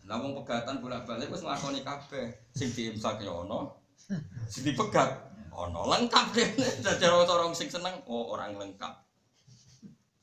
[0.09, 2.33] Lah wong pegatan bolak-balik wis nglakoni kabeh.
[2.57, 3.77] Sing diimsak ya ono,
[4.49, 5.11] sing dipegat
[5.53, 6.49] ono lengkap deh.
[6.85, 8.95] Cara orang sing seneng oh orang lengkap.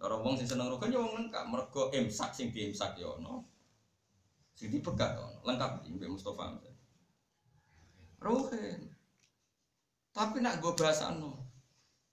[0.02, 1.44] Cara wong sing seneng rukun ya wong lengkap.
[1.50, 3.46] Mergo imsak sing diimsak ya ono.
[4.58, 6.56] Sing dipegat ono lengkap iki Mbak Mustofa.
[8.22, 8.90] Ruhin.
[10.16, 11.36] Tapi nak gue bahasa no,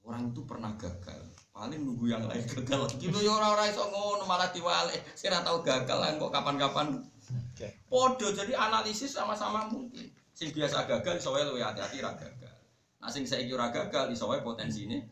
[0.02, 1.22] orang itu pernah gagal.
[1.54, 2.90] Paling nunggu yang lain gagal.
[2.98, 4.98] Gitu ya orang-orang iso ngono malah diwale.
[5.14, 7.00] Saya tahu gagal lah kok kapan-kapan
[7.86, 10.10] Podo jadi analisis sama-sama mungkin.
[10.42, 12.50] Sing biasa gagal iso wae luwih hati-hati ra gagal.
[12.98, 15.06] Nah sing saiki ora gagal iso wae potensine.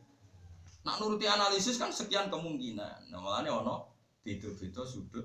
[0.83, 3.14] Nak nuruti analisis kan sekian kemungkinan.
[3.14, 3.95] Nah ono
[4.26, 5.22] beda-beda sudut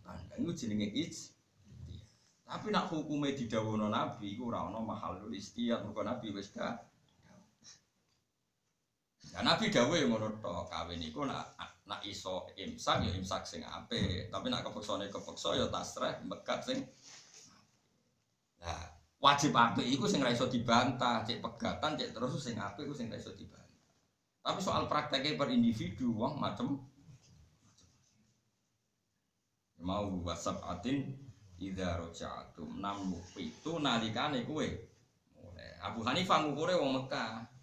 [0.00, 1.28] pandang itu jenenge ij.
[2.48, 6.80] Tapi nak hukume didhawuhno Nabi iku ora ono mahalul istiyad mergo Nabi wis gak.
[9.28, 11.52] Ya Nabi dawuh yang ngono tok, kawin iku nak
[11.84, 16.80] nak iso imsak ya imsak sing apik, tapi nak kepeksane kepeksa ya tasreh mekat sing
[18.64, 18.93] Nah,
[19.24, 23.08] wajib apik iku sing ra iso dibantah, cek pegatan, cek terus sing apik iku sing
[23.08, 23.80] ra dibantah.
[24.44, 26.76] Tapi soal prakteknya per individu wong macem
[29.80, 31.08] mau WhatsApp atin
[31.56, 34.64] idza roja'atum nam itu nalikane kowe
[35.36, 37.54] mulai Abu Hanifah ngukure wong Mekah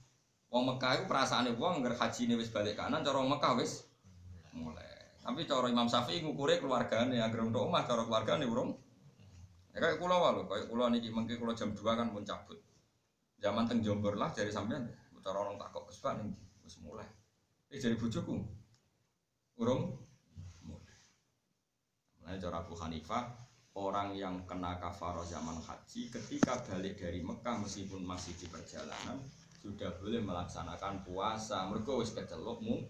[0.51, 3.87] Wong Mekah itu perasaannya wong nggak haji wis balik kanan, cara Mekah wis
[4.51, 4.83] mulai.
[5.23, 8.75] Tapi cara Imam Syafi'i ngukure keluargane, agar untuk omah cara keluargane urung.
[9.71, 12.59] Ya kayak pulau walu, kayak pulau niki mungkin pulau jam 2 kan pun cabut.
[13.39, 14.85] Zaman teng Jombor lah dari sampean,
[15.23, 16.35] cara orang takok kesukaan nih,
[16.67, 17.07] wis mulai.
[17.71, 18.35] Eh jadi bojoku.
[19.57, 19.95] Urung
[20.67, 22.35] mulai.
[22.37, 23.31] Cara Abu Hanifah,
[23.75, 29.15] orang yang kena kafaroh zaman haji ketika balik dari Mekah meskipun masih di perjalanan
[29.63, 32.83] sudah boleh melaksanakan puasa mergo wis kecelukmu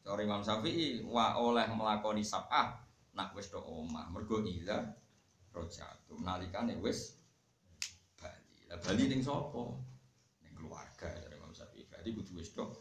[0.00, 2.80] cara Imam Syafi'i wa oleh melakoni sab'ah
[3.12, 4.80] nak wis do omah mergo ila
[5.54, 7.22] rojatum nalikane wis
[8.18, 8.66] bali.
[8.66, 9.62] Lah bali ning sapa?
[10.42, 11.86] Ning keluarga cara Imam Syafi'i.
[11.86, 12.74] Berarti kudu wis cara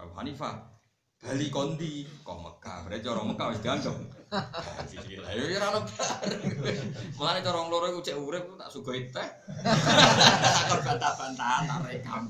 [0.00, 0.78] Abu Hanifah.
[1.20, 2.08] Bali kondi?
[2.24, 2.86] Kok Mekah?
[2.86, 3.96] Berarti cara Mekah wis dianggap
[4.30, 5.80] Lah yo ora ono
[7.18, 9.28] Mulane cara loro iku cek urip tak sugoi teh.
[10.70, 12.22] Tak bantah-bantahan tak rekam.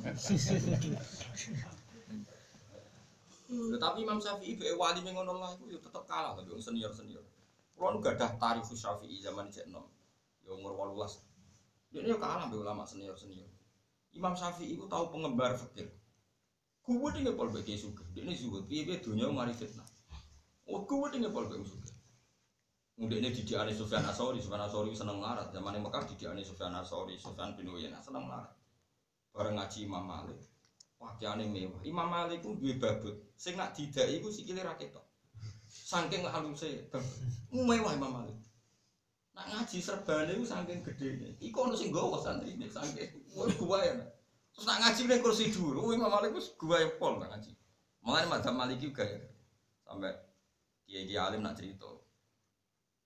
[3.51, 7.23] Tetapi Imam Syafi'i be wali ngono lah iku yo tetep kalah tapi wong senior-senior.
[7.81, 9.89] Kulo nu gadah tarikh Syafi'i zaman cek enom.
[10.45, 11.17] Yo umur 18.
[11.89, 13.49] Dia yo kalah be ulama senior-senior.
[14.13, 15.89] Imam Syafi'i iku tahu pengembar fikih.
[16.85, 18.05] Kuwe dinge pol beke suka.
[18.13, 19.89] Dene zuhud piye-piye dunya mari fitnah.
[20.69, 21.89] Oh kuwe dinge pol beke suka.
[23.01, 25.49] Mudekne didikane Sufyan Asori, Sufyan Asori seneng larat.
[25.49, 28.53] Zaman Mekah didikane Sufyan Asori, Sufyan bin Uyainah seneng larat.
[29.33, 30.37] Bareng ngaji Imam Malik.
[31.01, 31.81] Pakaiane mewah.
[31.89, 33.17] Imam Malik ku duwe babut.
[33.41, 34.77] Sing nak didaki iku sikile ra.
[35.71, 37.15] Saking babut.
[37.55, 38.35] Mewah Imam Malik.
[39.39, 41.39] Nak ngaji serbane iku saking gedene.
[41.39, 43.07] Iku ono sing nggawa santrine saking
[43.63, 43.95] gua ya.
[44.51, 47.55] Terus nak ngaji ning kursi dhuwur, Imam Malik wis gua pol nak ngaji.
[48.03, 49.23] Mulane madzhab Maliki juga ya.
[49.87, 50.11] Sampai
[50.91, 51.87] kiai-kiai alim nak cerita.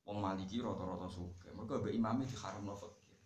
[0.09, 1.53] Wong Maliki rata-rata suka.
[1.53, 3.21] Mergo mbek imame diharamno fakir.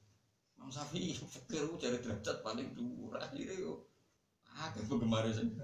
[0.58, 3.14] Imam Syafi'i fakir ku cari derajat paling dhuwur.
[3.22, 3.86] Akhire yo
[4.58, 5.54] akeh penggemar sing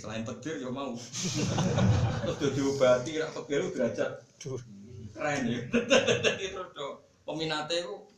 [0.00, 0.92] selain petir yo mau.
[2.26, 4.12] Terus do diobati rak ku derajat
[5.14, 5.60] keren ya.
[6.20, 6.86] Jadi terus do
[7.24, 8.10] peminate ku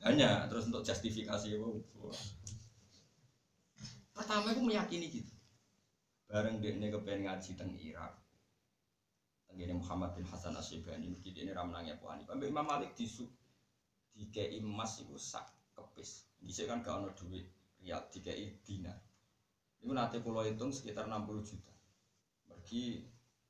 [0.00, 1.76] banyak terus untuk justifikasi wow.
[4.16, 5.32] Pertama aku meyakini gitu.
[6.30, 8.14] Bareng dia ini kepengen ngaji teng Irak.
[9.50, 12.38] Tenggine Muhammad bin Hasan Asyibani iki ini ramnangnya Abu Hanifah.
[12.38, 13.26] Mbak Imam Malik disu
[14.14, 16.30] dikei emas iku sak kepis.
[16.38, 17.50] Dhisik kan gak ono duit
[17.82, 18.94] riyal dikei dinar.
[19.80, 21.72] Iku nanti kalau hitung sekitar 60 juta.
[22.44, 23.04] Pergi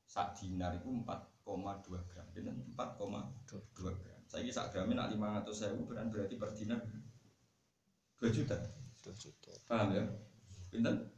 [0.07, 2.27] sak dinar itu 4,2 gram.
[2.31, 4.21] Bener 4,2 gram.
[4.31, 6.79] Saya ini sak gramnya nak 500 sewu berarti per dinar
[8.23, 8.55] 2 juta.
[9.03, 9.51] 2 juta.
[9.67, 10.07] Paham ya?
[10.71, 11.11] Pinten?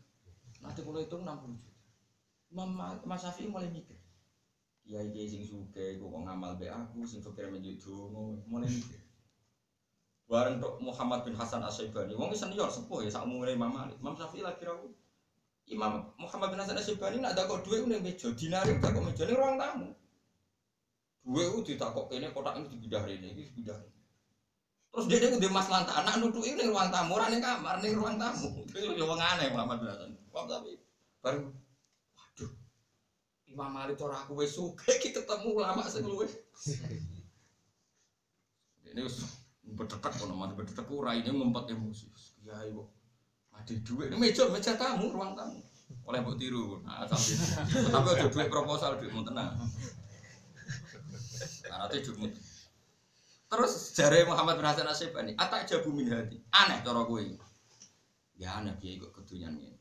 [0.64, 1.72] Nanti kalau hitung 60 juta.
[3.04, 3.96] Mas Syafi'i mulai mikir.
[4.82, 7.88] Kiai kiai sing suke, kok ngamal be aku, sing fakir menjadi
[8.50, 9.00] mulai mikir.
[10.28, 13.96] Bareng tok Muhammad bin Hasan Asyibani, wong senior sepuh ya, sak umure Imam Malik.
[14.00, 14.88] Imam Syafi'i lagi rawu.
[15.70, 19.22] Imam Muhammad bin Hasan Asyibani nak ada kok duit ning meja, dinari tak kok meja
[19.24, 19.88] ning ruang tamu.
[21.22, 23.78] Duit itu ditakok kene kotak ini dipindah rene, iki dipindah.
[24.92, 28.20] Terus dia itu mas lantai anak nuduh ini ruang tamu, orang ini kamar, ini ruang
[28.20, 28.48] tamu.
[28.68, 30.10] Itu yang aneh Muhammad bin Hasan.
[30.28, 30.76] Paham tapi
[31.22, 31.40] baru,
[32.18, 32.50] waduh,
[33.48, 36.28] Imam Malik cara aku wes suka kita ketemu lama sing luwe.
[38.92, 39.24] Ini us
[39.64, 42.12] berdekat kono mati berdekat ora ini ngumpet emosi.
[42.44, 42.84] Ya ibu,
[43.62, 45.62] mati duit ini meja meja tamu ruang tamu.
[46.02, 46.82] Oleh mbok tiru.
[46.82, 47.38] Nah, sampai
[47.94, 49.54] tapi aja duit proposal duit mau tenang.
[51.70, 52.02] Nah, nanti
[53.52, 56.40] Terus jare Muhammad bin Hasan Asyibani, atak jabu min hati.
[56.50, 57.20] Aneh cara kowe.
[58.34, 59.78] Ya aneh piye kok kedunyan ngene.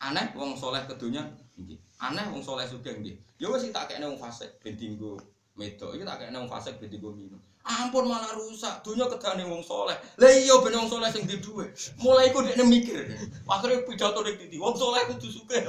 [0.00, 1.78] Aneh wong soleh kedunyan nggih.
[2.00, 3.20] Aneh wong soleh sugih nggih.
[3.36, 5.20] Ya wis tak kene wong fasik ben dinggo
[5.60, 5.92] medok.
[5.92, 7.36] Iki tak kene wong fasik ben dinggo minum.
[7.60, 8.80] Ampun malah rusak.
[8.80, 9.92] Dunya kedane wong soleh.
[10.16, 11.68] Lah iya ben wong soleh sing di dhuwit.
[12.00, 13.04] Mulai iku dekne mikir.
[13.44, 14.56] Akhire pidato nek titi.
[14.56, 15.60] Wong soleh kudu sugih.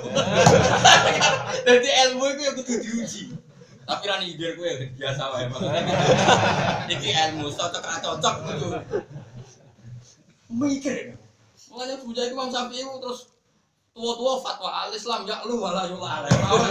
[1.68, 3.36] Dadi ilmu iku ya kudu diuji.
[3.84, 5.84] Tapi rani ide gue biasa wae maksudnya.
[6.96, 8.68] Iki ilmu cocok ra cocok gitu.
[10.48, 11.20] Mikir.
[11.72, 13.32] Makanya bujai Imam Syafi'i itu terus
[13.92, 16.24] tua-tua fatwa al Islam ya lu wala yula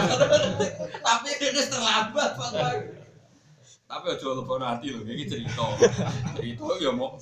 [1.07, 2.69] Tapi ini terlambat fatwa.
[3.91, 5.67] Tapi aja lupa nanti loh, ini cerita.
[6.39, 7.19] Cerita ya mau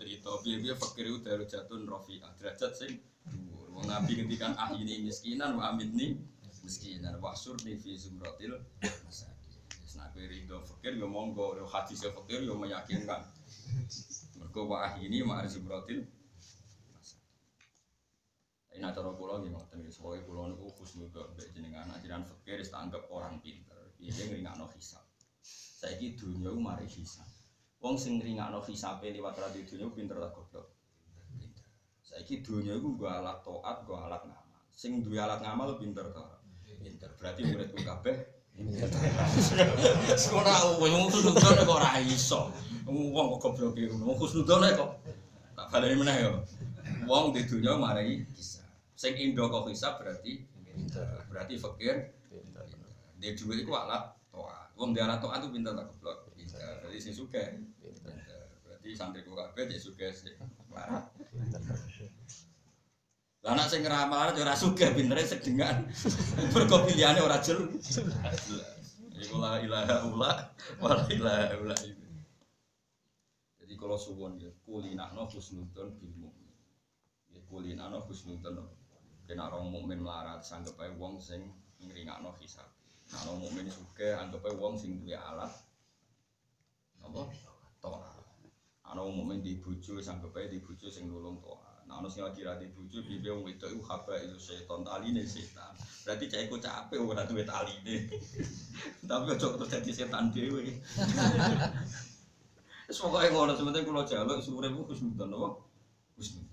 [0.00, 2.96] cerita biar-biar fakir itu dari jatuh rofi'ah derajat sing
[3.28, 3.68] dhuwur.
[3.76, 6.16] Wong Nabi ah ini miskinan wa amin nih
[6.64, 8.56] miskinan wasur di fi zumratil
[9.04, 9.60] masakin.
[10.00, 13.28] Nak kowe rido fakir yo monggo, yo hadis yo fakir yo meyakinkan.
[14.40, 16.08] Mergo wa ini ma zumratil
[18.78, 22.70] Ini cara kula nggih ngoten nggih, sebagai kula niku khusnudon mbek jenengan ajaran fakir wis
[22.70, 23.74] tanggap orang pinter.
[23.98, 25.07] Piye ngringakno hisab.
[25.78, 27.30] Saiki dunya ku mari hisab.
[27.78, 30.74] Wong sing ngringakno hisabe liwat radio dunya pinter ta goblok.
[32.02, 34.58] Saiki dunya iku nggo alat taat, nggo alat ngamal.
[34.74, 36.42] Sing duwe alat ngamal pinter ta?
[36.66, 37.10] Pinter.
[37.14, 38.38] Berarti muridku kabeh
[40.18, 42.50] Sekolah wong khusnudon kok ora iso.
[42.90, 43.94] Wong kok goblok iki.
[43.94, 44.98] Wong khusnudon kok
[45.54, 46.42] tak baleni meneh yo.
[47.06, 48.66] Wong di dunya marai hisab.
[48.98, 51.22] Sing indo kok hisab berarti pinter.
[51.30, 52.66] Berarti fakir Pinter.
[53.22, 54.17] Dia duit itu alat.
[54.78, 56.30] Wong alat toa itu pinter tak goblok.
[56.38, 56.62] Pinter.
[56.86, 57.42] Berarti sing suka.
[58.62, 60.38] Berarti santri ku kabeh dia suka sih.
[63.42, 65.82] Lah anak sing ngeramal ora suka pintere sedengan.
[66.54, 67.66] Mergo pilihane ora jel.
[69.18, 70.32] Iku la ilaha illa
[70.78, 71.74] wa la ilaha illa.
[73.58, 76.54] Jadi kalau suwon ya kulinakno husnudon bil mukmin.
[77.34, 78.62] Ya kulinakno husnudon.
[79.26, 81.50] Kena orang mukmin melarat sanggep ae wong sing
[81.82, 82.77] ngringakno hisab.
[83.08, 85.52] Nah, orang mukmin suka anggap ae wong sing duwe alat
[87.00, 87.22] apa?
[87.80, 88.12] Toa.
[88.84, 91.88] Ana wong mukmin di bojo sanggep ae di bojo sing nulung toa.
[91.88, 95.24] Nah, ana sing lagi ra di bojo piye wong wedok iku haba itu setan taline
[95.24, 95.72] setan.
[96.04, 97.96] Berarti cah iku capek ora duwe taline.
[99.08, 100.68] Tapi aja terus dadi setan dhewe.
[102.88, 105.48] Wis pokoke ngono sementing kula jaluk urip ku husnudon apa?
[106.16, 106.47] Husnudon.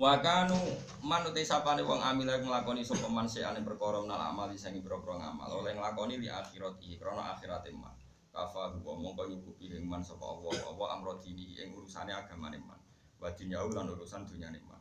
[0.00, 0.56] Wa kanu
[1.04, 5.76] manute sapane wong amil nglakoni sapa man seane perkara menal amal sing boro-boro ngamal oleh
[5.76, 7.92] nglakoni li akhirati krana akhirate man.
[8.32, 12.80] Kafa huwa mongko nyukupi ing man sapa Allah apa amro dini ing urusane agamane man.
[13.20, 14.80] Wa dunyau lan urusan dunyane man.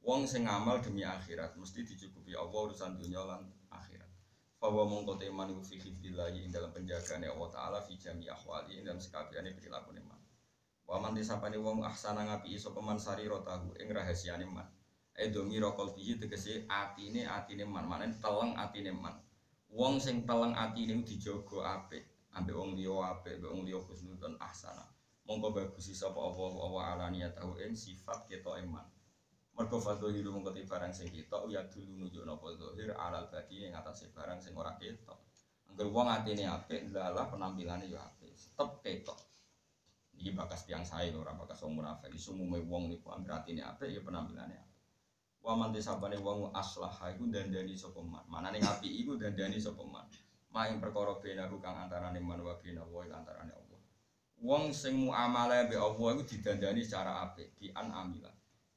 [0.00, 4.08] Wong sing ngamal demi akhirat mesti dicukupi Allah urusan dunya lan akhirat.
[4.56, 8.88] Fawa mongko teman iku fi hifdillahi ing dalam penjagaane Allah taala fi jami ahwali ing
[8.88, 10.15] dalam sekabehane prilakune man.
[10.86, 14.70] Waman disapani wong ahsana ngapi sapa man sarirotahu ing rahasiane man.
[15.18, 19.18] Edomi rokol bihi tegese atine atine man, manen teleng atine man.
[19.74, 22.06] Wong sing teleng atine dijaga apik,
[22.38, 24.86] ambek wong liya apik, ambek wong liya husnudon ahsana.
[25.26, 28.86] Mongko bagusi sapa Allah wa alaniyatahu ing sifat ketok iman.
[29.58, 33.74] Mergo fadhilu mongko te barang sing ketok ya dulu nunjukno apa zahir alal badi ing
[33.74, 35.18] atase barang sing ora ketok.
[35.66, 39.18] Angger wong atine apik, lalah penampilane ya apik, tetep ketok.
[40.16, 42.12] Iki bakas tiang saya lho, ora bakas wong munafik.
[42.16, 44.80] Isu umume wong niku anggere atine apik ya penampilannya apik.
[45.44, 48.24] Wa man disabane wong aslah iku dandani sapa man.
[48.26, 50.08] Manane apik iku dandani sapa man.
[50.50, 53.80] Maing perkara benaku kang antarane man wa bena wa ing antarane Allah.
[54.40, 58.32] Wong sing muamalah be Allah iku didandani secara apik, di an amila.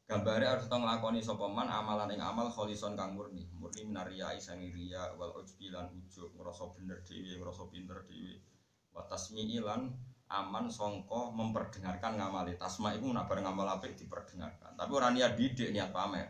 [0.10, 5.14] Gambare harus tau nglakoni sapa amalan ing amal kholison kang murni, murni minaria isang ria
[5.14, 8.42] wal ujbi lan ujub, bener dhewe, ngrasa pinter dhewe.
[8.90, 9.94] Wa tasmi'i lan
[10.30, 14.78] aman songko memperdengarkan ngamali tasma itu nak bareng ngamal apik diperdengarkan.
[14.78, 16.30] Tapi orang niat didik niat pamer.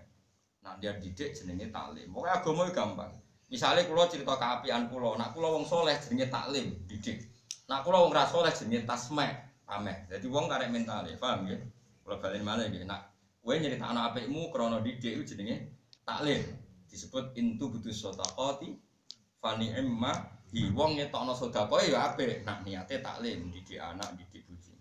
[0.63, 2.07] Nah dia didik jenenge taklim.
[2.15, 3.11] Pokoknya agama gampang.
[3.51, 7.27] Misalnya kulo cerita keapian kulo nak kulo wong soleh jenenge taklim didik.
[7.67, 9.27] Nak kulo wong rasoleh jenenge tasma
[9.67, 10.07] pamer.
[10.07, 11.59] Jadi wong karek mentale paham ya
[12.07, 13.11] kulo balen mana ya nak
[13.43, 15.75] kue nyerita anak apikmu krono didik itu jenenge
[16.07, 16.39] taklim.
[16.87, 18.79] Disebut intu butuh sotakoti
[19.43, 24.73] fani emma hi wong ngetokno sedekah ya apik nak niate taklim didik anak didik bojo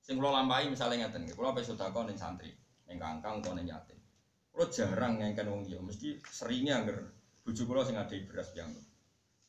[0.00, 2.48] Sing kula lampahi misalnya ngeten, kula pe sedekah ning santri,
[2.88, 4.00] ning kangkang utawa ning yatim.
[4.48, 7.12] Kula jarang ngengken wong liya, mesti seringnya angger
[7.44, 8.84] bojo kula sing ngadai beras piyambak.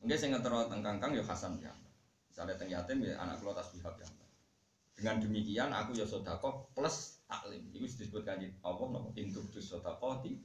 [0.04, 1.94] Mungkin sing ngetero teng kangkang ya Hasan piyambak.
[2.28, 4.28] Misalnya teng yatim ya anak kula tasbihah piyambak.
[5.00, 7.64] Dengan demikian aku ya sedekah plus taklim.
[7.72, 10.36] Iku disebut kanji Allah napa intuk dus sedekah di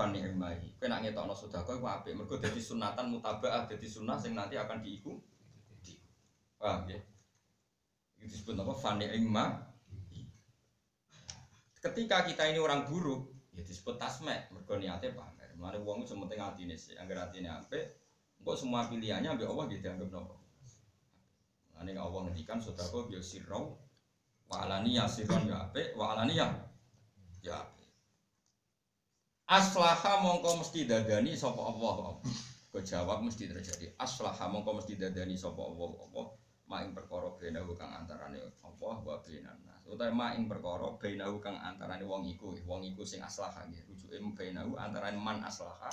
[0.00, 0.80] fani ilmahi.
[0.80, 4.80] Kowe nak ngetokno sedekah iku apik, mergo dadi sunatan mutabaah, dadi sunnah sing nanti akan
[4.80, 5.12] diiku.
[6.56, 6.96] Paham ya?
[8.16, 8.72] Itu disebut apa?
[8.72, 9.60] Fani ilma.
[11.80, 15.52] Ketika kita ini orang buruk, ya disebut tasmek, mergo niate pamer.
[15.60, 17.84] Mulane wong itu sementing atine sih, angger atine apik,
[18.40, 20.36] engko semua pilihannya ambek Allah gitu dianggap nopo.
[21.76, 23.76] Mulane Allah ngendikan sedekah ya sirrau
[24.48, 26.52] wa alaniyah sirron ya apik, wa alaniyah
[27.40, 27.79] ya apik.
[29.50, 32.22] Aslaha mongko mesti dadani sapa Allah.
[32.70, 33.90] Kau jawab mesti terjadi.
[33.98, 36.26] Aslaha mongko mesti dadani sapa Allah Allah
[36.70, 39.82] maing perkara benahu kang antarane Allah wa bainan nas.
[39.90, 43.90] Utawa maing perkara benahu kang antarane wong iku, wong iku sing aslaha nggih.
[43.90, 45.90] Rujuke benahu antarane man aslaha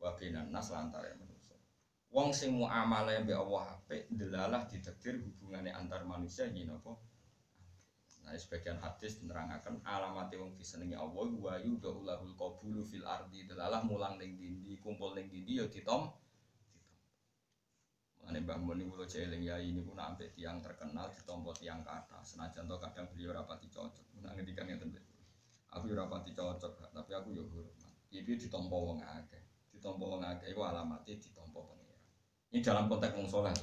[0.00, 1.60] wa bainan nas lantaran manusia.
[2.08, 6.96] Wong sing muamalah mbek Allah apik delalah ditakdir hubungane antar manusia yen apa?
[8.26, 14.18] Nah, sebagian hadis menerangkan alamat wong disenengi Allah wa yudhulul qabulu fil ardi delalah mulang
[14.18, 16.10] ning dindi, kumpul ning dindi ya ditom
[18.26, 22.18] Ane Mbak Mun niku kula jeling ya ini pun sampai tiang terkenal ditompo tiang kata.
[22.26, 24.18] Senajan to kadang beliau rapati cocok.
[24.18, 24.90] Nak ngendikan ngeten
[25.70, 27.94] Aku yo rapati cocok, tapi aku yo hormat.
[28.10, 29.70] Iki ditompo wong akeh.
[29.70, 31.70] Ditompo wong akeh iku alamate ditompo.
[32.50, 33.54] Ini dalam konteks wong saleh.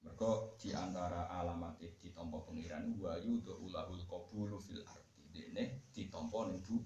[0.00, 5.22] Mergo di antara alamat ditompo pengiran wa yudu ulahul qabulu fil ardi.
[5.30, 6.80] Dene ditompo ning bu.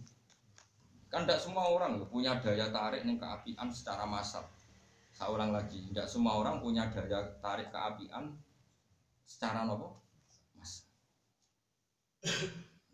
[1.08, 4.44] Kan tidak semua orang punya daya tarik ning keapian secara massal
[5.14, 8.34] seorang lagi tidak semua orang punya daya tarik keapian
[9.22, 10.02] secara nopo
[10.58, 10.82] mas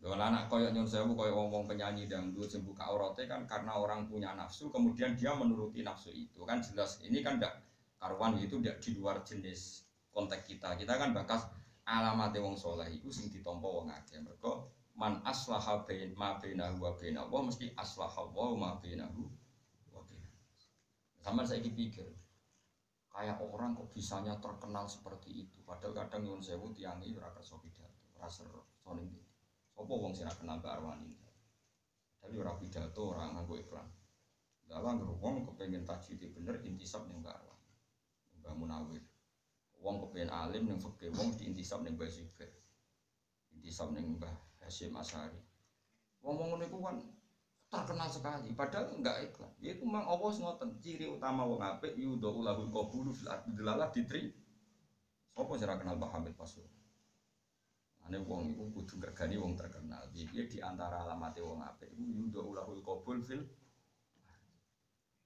[0.01, 4.09] Dola anak koyok nyun sewu koyok ngomong penyanyi dangdut sing buka auratnya kan karena orang
[4.09, 7.65] punya nafsu kemudian dia menuruti nafsu itu kan jelas ini kan tidak
[8.01, 11.47] karuan itu tidak di luar jenis konteks kita kita kan bakas
[11.87, 16.93] alamat wong soleh itu sing ditompo wong akeh mereka man aslaha bain ma bainahu wa
[16.95, 19.31] bainahu mesti aslaha wa ma bainahu
[21.21, 22.09] sama saya pikir,
[23.13, 25.61] kayak orang kok bisanya terkenal seperti itu.
[25.69, 29.23] Padahal kadang nyuwun sewu tiangi ora kersa pidato, ora soning iki.
[29.77, 31.13] Sopo wong sing kenal Mbak Arwani.
[32.21, 33.85] Tapi ora pidato, ora nganggo iklan.
[34.65, 37.69] Dalam wong kepengen tajwid bener intisab ning Mbak Arwani.
[38.41, 39.05] Mbak Munawir.
[39.81, 42.53] Wong kepengen alim ning fikih, wong di intisab ning Mbak Zubair.
[43.57, 45.41] Intisab ning Mbah Hasyim Asari.
[46.21, 47.01] Wong-wong niku kan
[47.71, 52.35] terkenal sekali padahal enggak iklan ya itu memang Allah ngoten ciri utama wong apik yudo
[52.35, 54.27] ulahul qabulu fil ardi delalah ditri
[55.31, 56.67] sapa sira kenal Pak Hamid Pasul
[58.03, 62.83] ane wong iku kudu gregani wong terkenal piye di antara alamate wong apik iku ulahul
[62.83, 63.47] qabul fil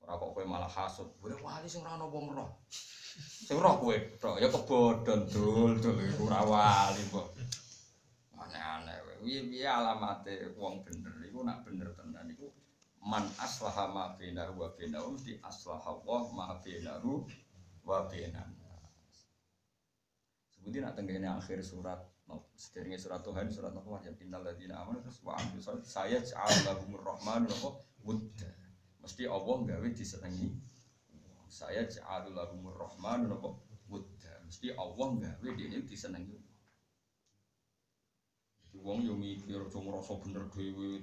[0.04, 2.50] ora kok kowe malah hasud boleh wali sing ora ono wong roh
[3.20, 5.72] sing roh kowe tok ya kebodhon dul.
[5.80, 7.28] Dul iku ora wali kok.
[8.36, 11.16] Aneh-aneh piye-piye alamate wong bener?
[11.24, 12.28] Iku nak bener tenan.
[12.28, 12.52] Iku
[13.00, 17.24] man aslaha ma bainahu wa bainahu di aslaha wa ma bainahu
[17.88, 18.52] wa bainan.
[20.52, 25.04] Sebutin nak tenggene akhir surat no, sederenge surat Tuhan surat Nuh ya innal ladzina amanu
[25.24, 27.68] wa amilu saya ja'alahumur rahmanu napa
[28.00, 28.63] wudda
[29.04, 30.48] mesti Allah gawe disenengi
[31.52, 33.52] saya ja'alahumur rahmanu napa
[33.92, 36.40] wudda mesti Allah gawe dene disenengi
[38.82, 40.98] Wong yo mikir aja ngrasa bener dhewe.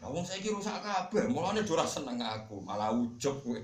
[0.00, 3.60] Lah wong saiki rusak kabeh, mulane ora seneng aku, malah ujug kowe.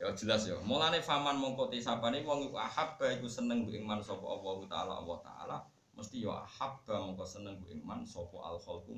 [0.00, 0.56] Ya jelas ya.
[0.64, 5.18] Mulane faman mongko tisapane wong iku ahabba iku seneng ku iman sapa Allah taala Allah
[5.22, 5.56] taala,
[5.94, 8.90] mesti ya ahabba mongko seneng ku iman sapa al khalqu.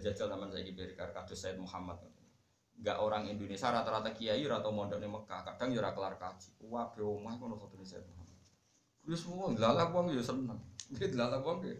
[0.00, 2.00] Jajal zaman saiki berkar kados Said Muhammad.
[2.80, 6.50] Enggak orang Indonesia rata-rata kiai atau mondok di Mekah, kadang ya ora kelar kaji.
[6.66, 8.40] Wah, be kono fotone Said Muhammad.
[9.04, 10.58] Wis semua lalah wong ya seneng.
[10.94, 11.76] Nggih lalah wong ya.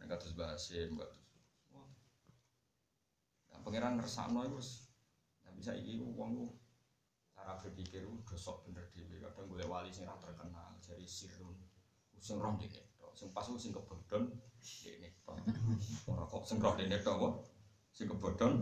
[0.00, 1.20] Nek kados bahasin kados.
[3.50, 4.60] Nah, pangeran ngersakno iku
[5.60, 6.46] bisa iki wong ku
[7.36, 11.52] cara berpikir udah sok bener dhewe kadang golek wali sing ra terkenal jadi sirun
[12.16, 12.80] sing roh dene
[13.10, 14.30] tok sing pas sing kebodhon
[14.86, 15.42] dene tok
[16.06, 17.34] ora kok sing roh dene tok kok
[17.90, 18.54] sing kebodhon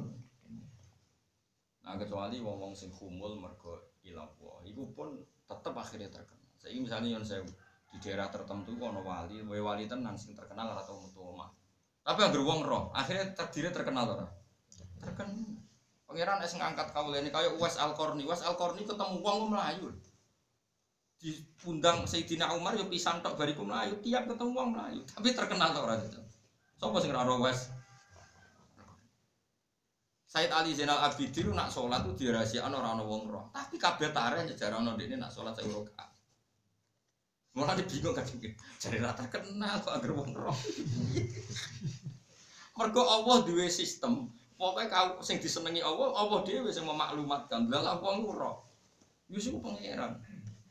[1.85, 4.33] nah kecuali wong-wong sing humul mergo ilang
[4.65, 7.45] iku pun tetep akhirnya terkenal saya misalnya yang saya
[7.89, 11.49] di daerah tertentu ono wali, wali tenan sing terkenal atau metu omah.
[12.05, 14.27] Tapi yang wong roh, akhirnya terdiri terkenal ora?
[15.01, 15.57] Terkenal.
[16.09, 19.93] Pangeran es ngangkat kau ini kayak Uwais Al Korni, Uwais Al Korni ketemu wong melayu.
[21.19, 25.03] Diundang Sayyidina Umar yo pisan tok bariku melayu, tiap ketemu wong melayu.
[25.11, 26.23] Tapi terkenal tok ora itu.
[26.79, 27.75] Sopo sing ora wes?
[30.29, 33.45] Said Ali Zainal Abidin nak sholat tuh dirahasiakan orang orang wong roh.
[33.49, 36.09] Tapi kabeh tare nyejarah ono ini nak sholat saya rakaat.
[37.57, 38.23] Malah dia bingung kan
[38.79, 40.55] cari rata kenal kok agar wong roh.
[42.79, 44.29] Mergo Allah duwe sistem.
[44.61, 47.67] Pokoknya kau sing disenengi Allah, Allah dhewe sing memaklumatkan.
[47.73, 48.69] Lah wong roh.
[49.33, 50.21] Iku pangeran.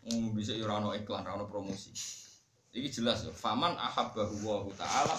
[0.08, 1.92] Hmm, bisa ya ora iklan, ora promosi.
[2.72, 3.32] Iki jelas ya.
[3.36, 5.16] Faman ahabbahu wa ta'ala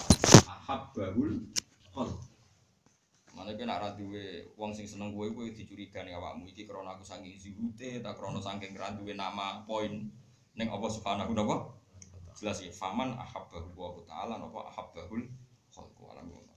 [0.49, 1.45] ahabbahul
[1.93, 2.17] khalq.
[3.37, 7.37] Mana kena ora duwe wong sing seneng kowe kowe dicurigani awakmu iki krana aku saking
[7.37, 10.09] zuhute ta krana saking ra duwe nama poin
[10.57, 11.69] ning Allah Subhanahu wa
[12.33, 15.29] Jelas ya faman ahabbahu wa ta'ala napa ahabbahul
[15.69, 16.48] khalq alam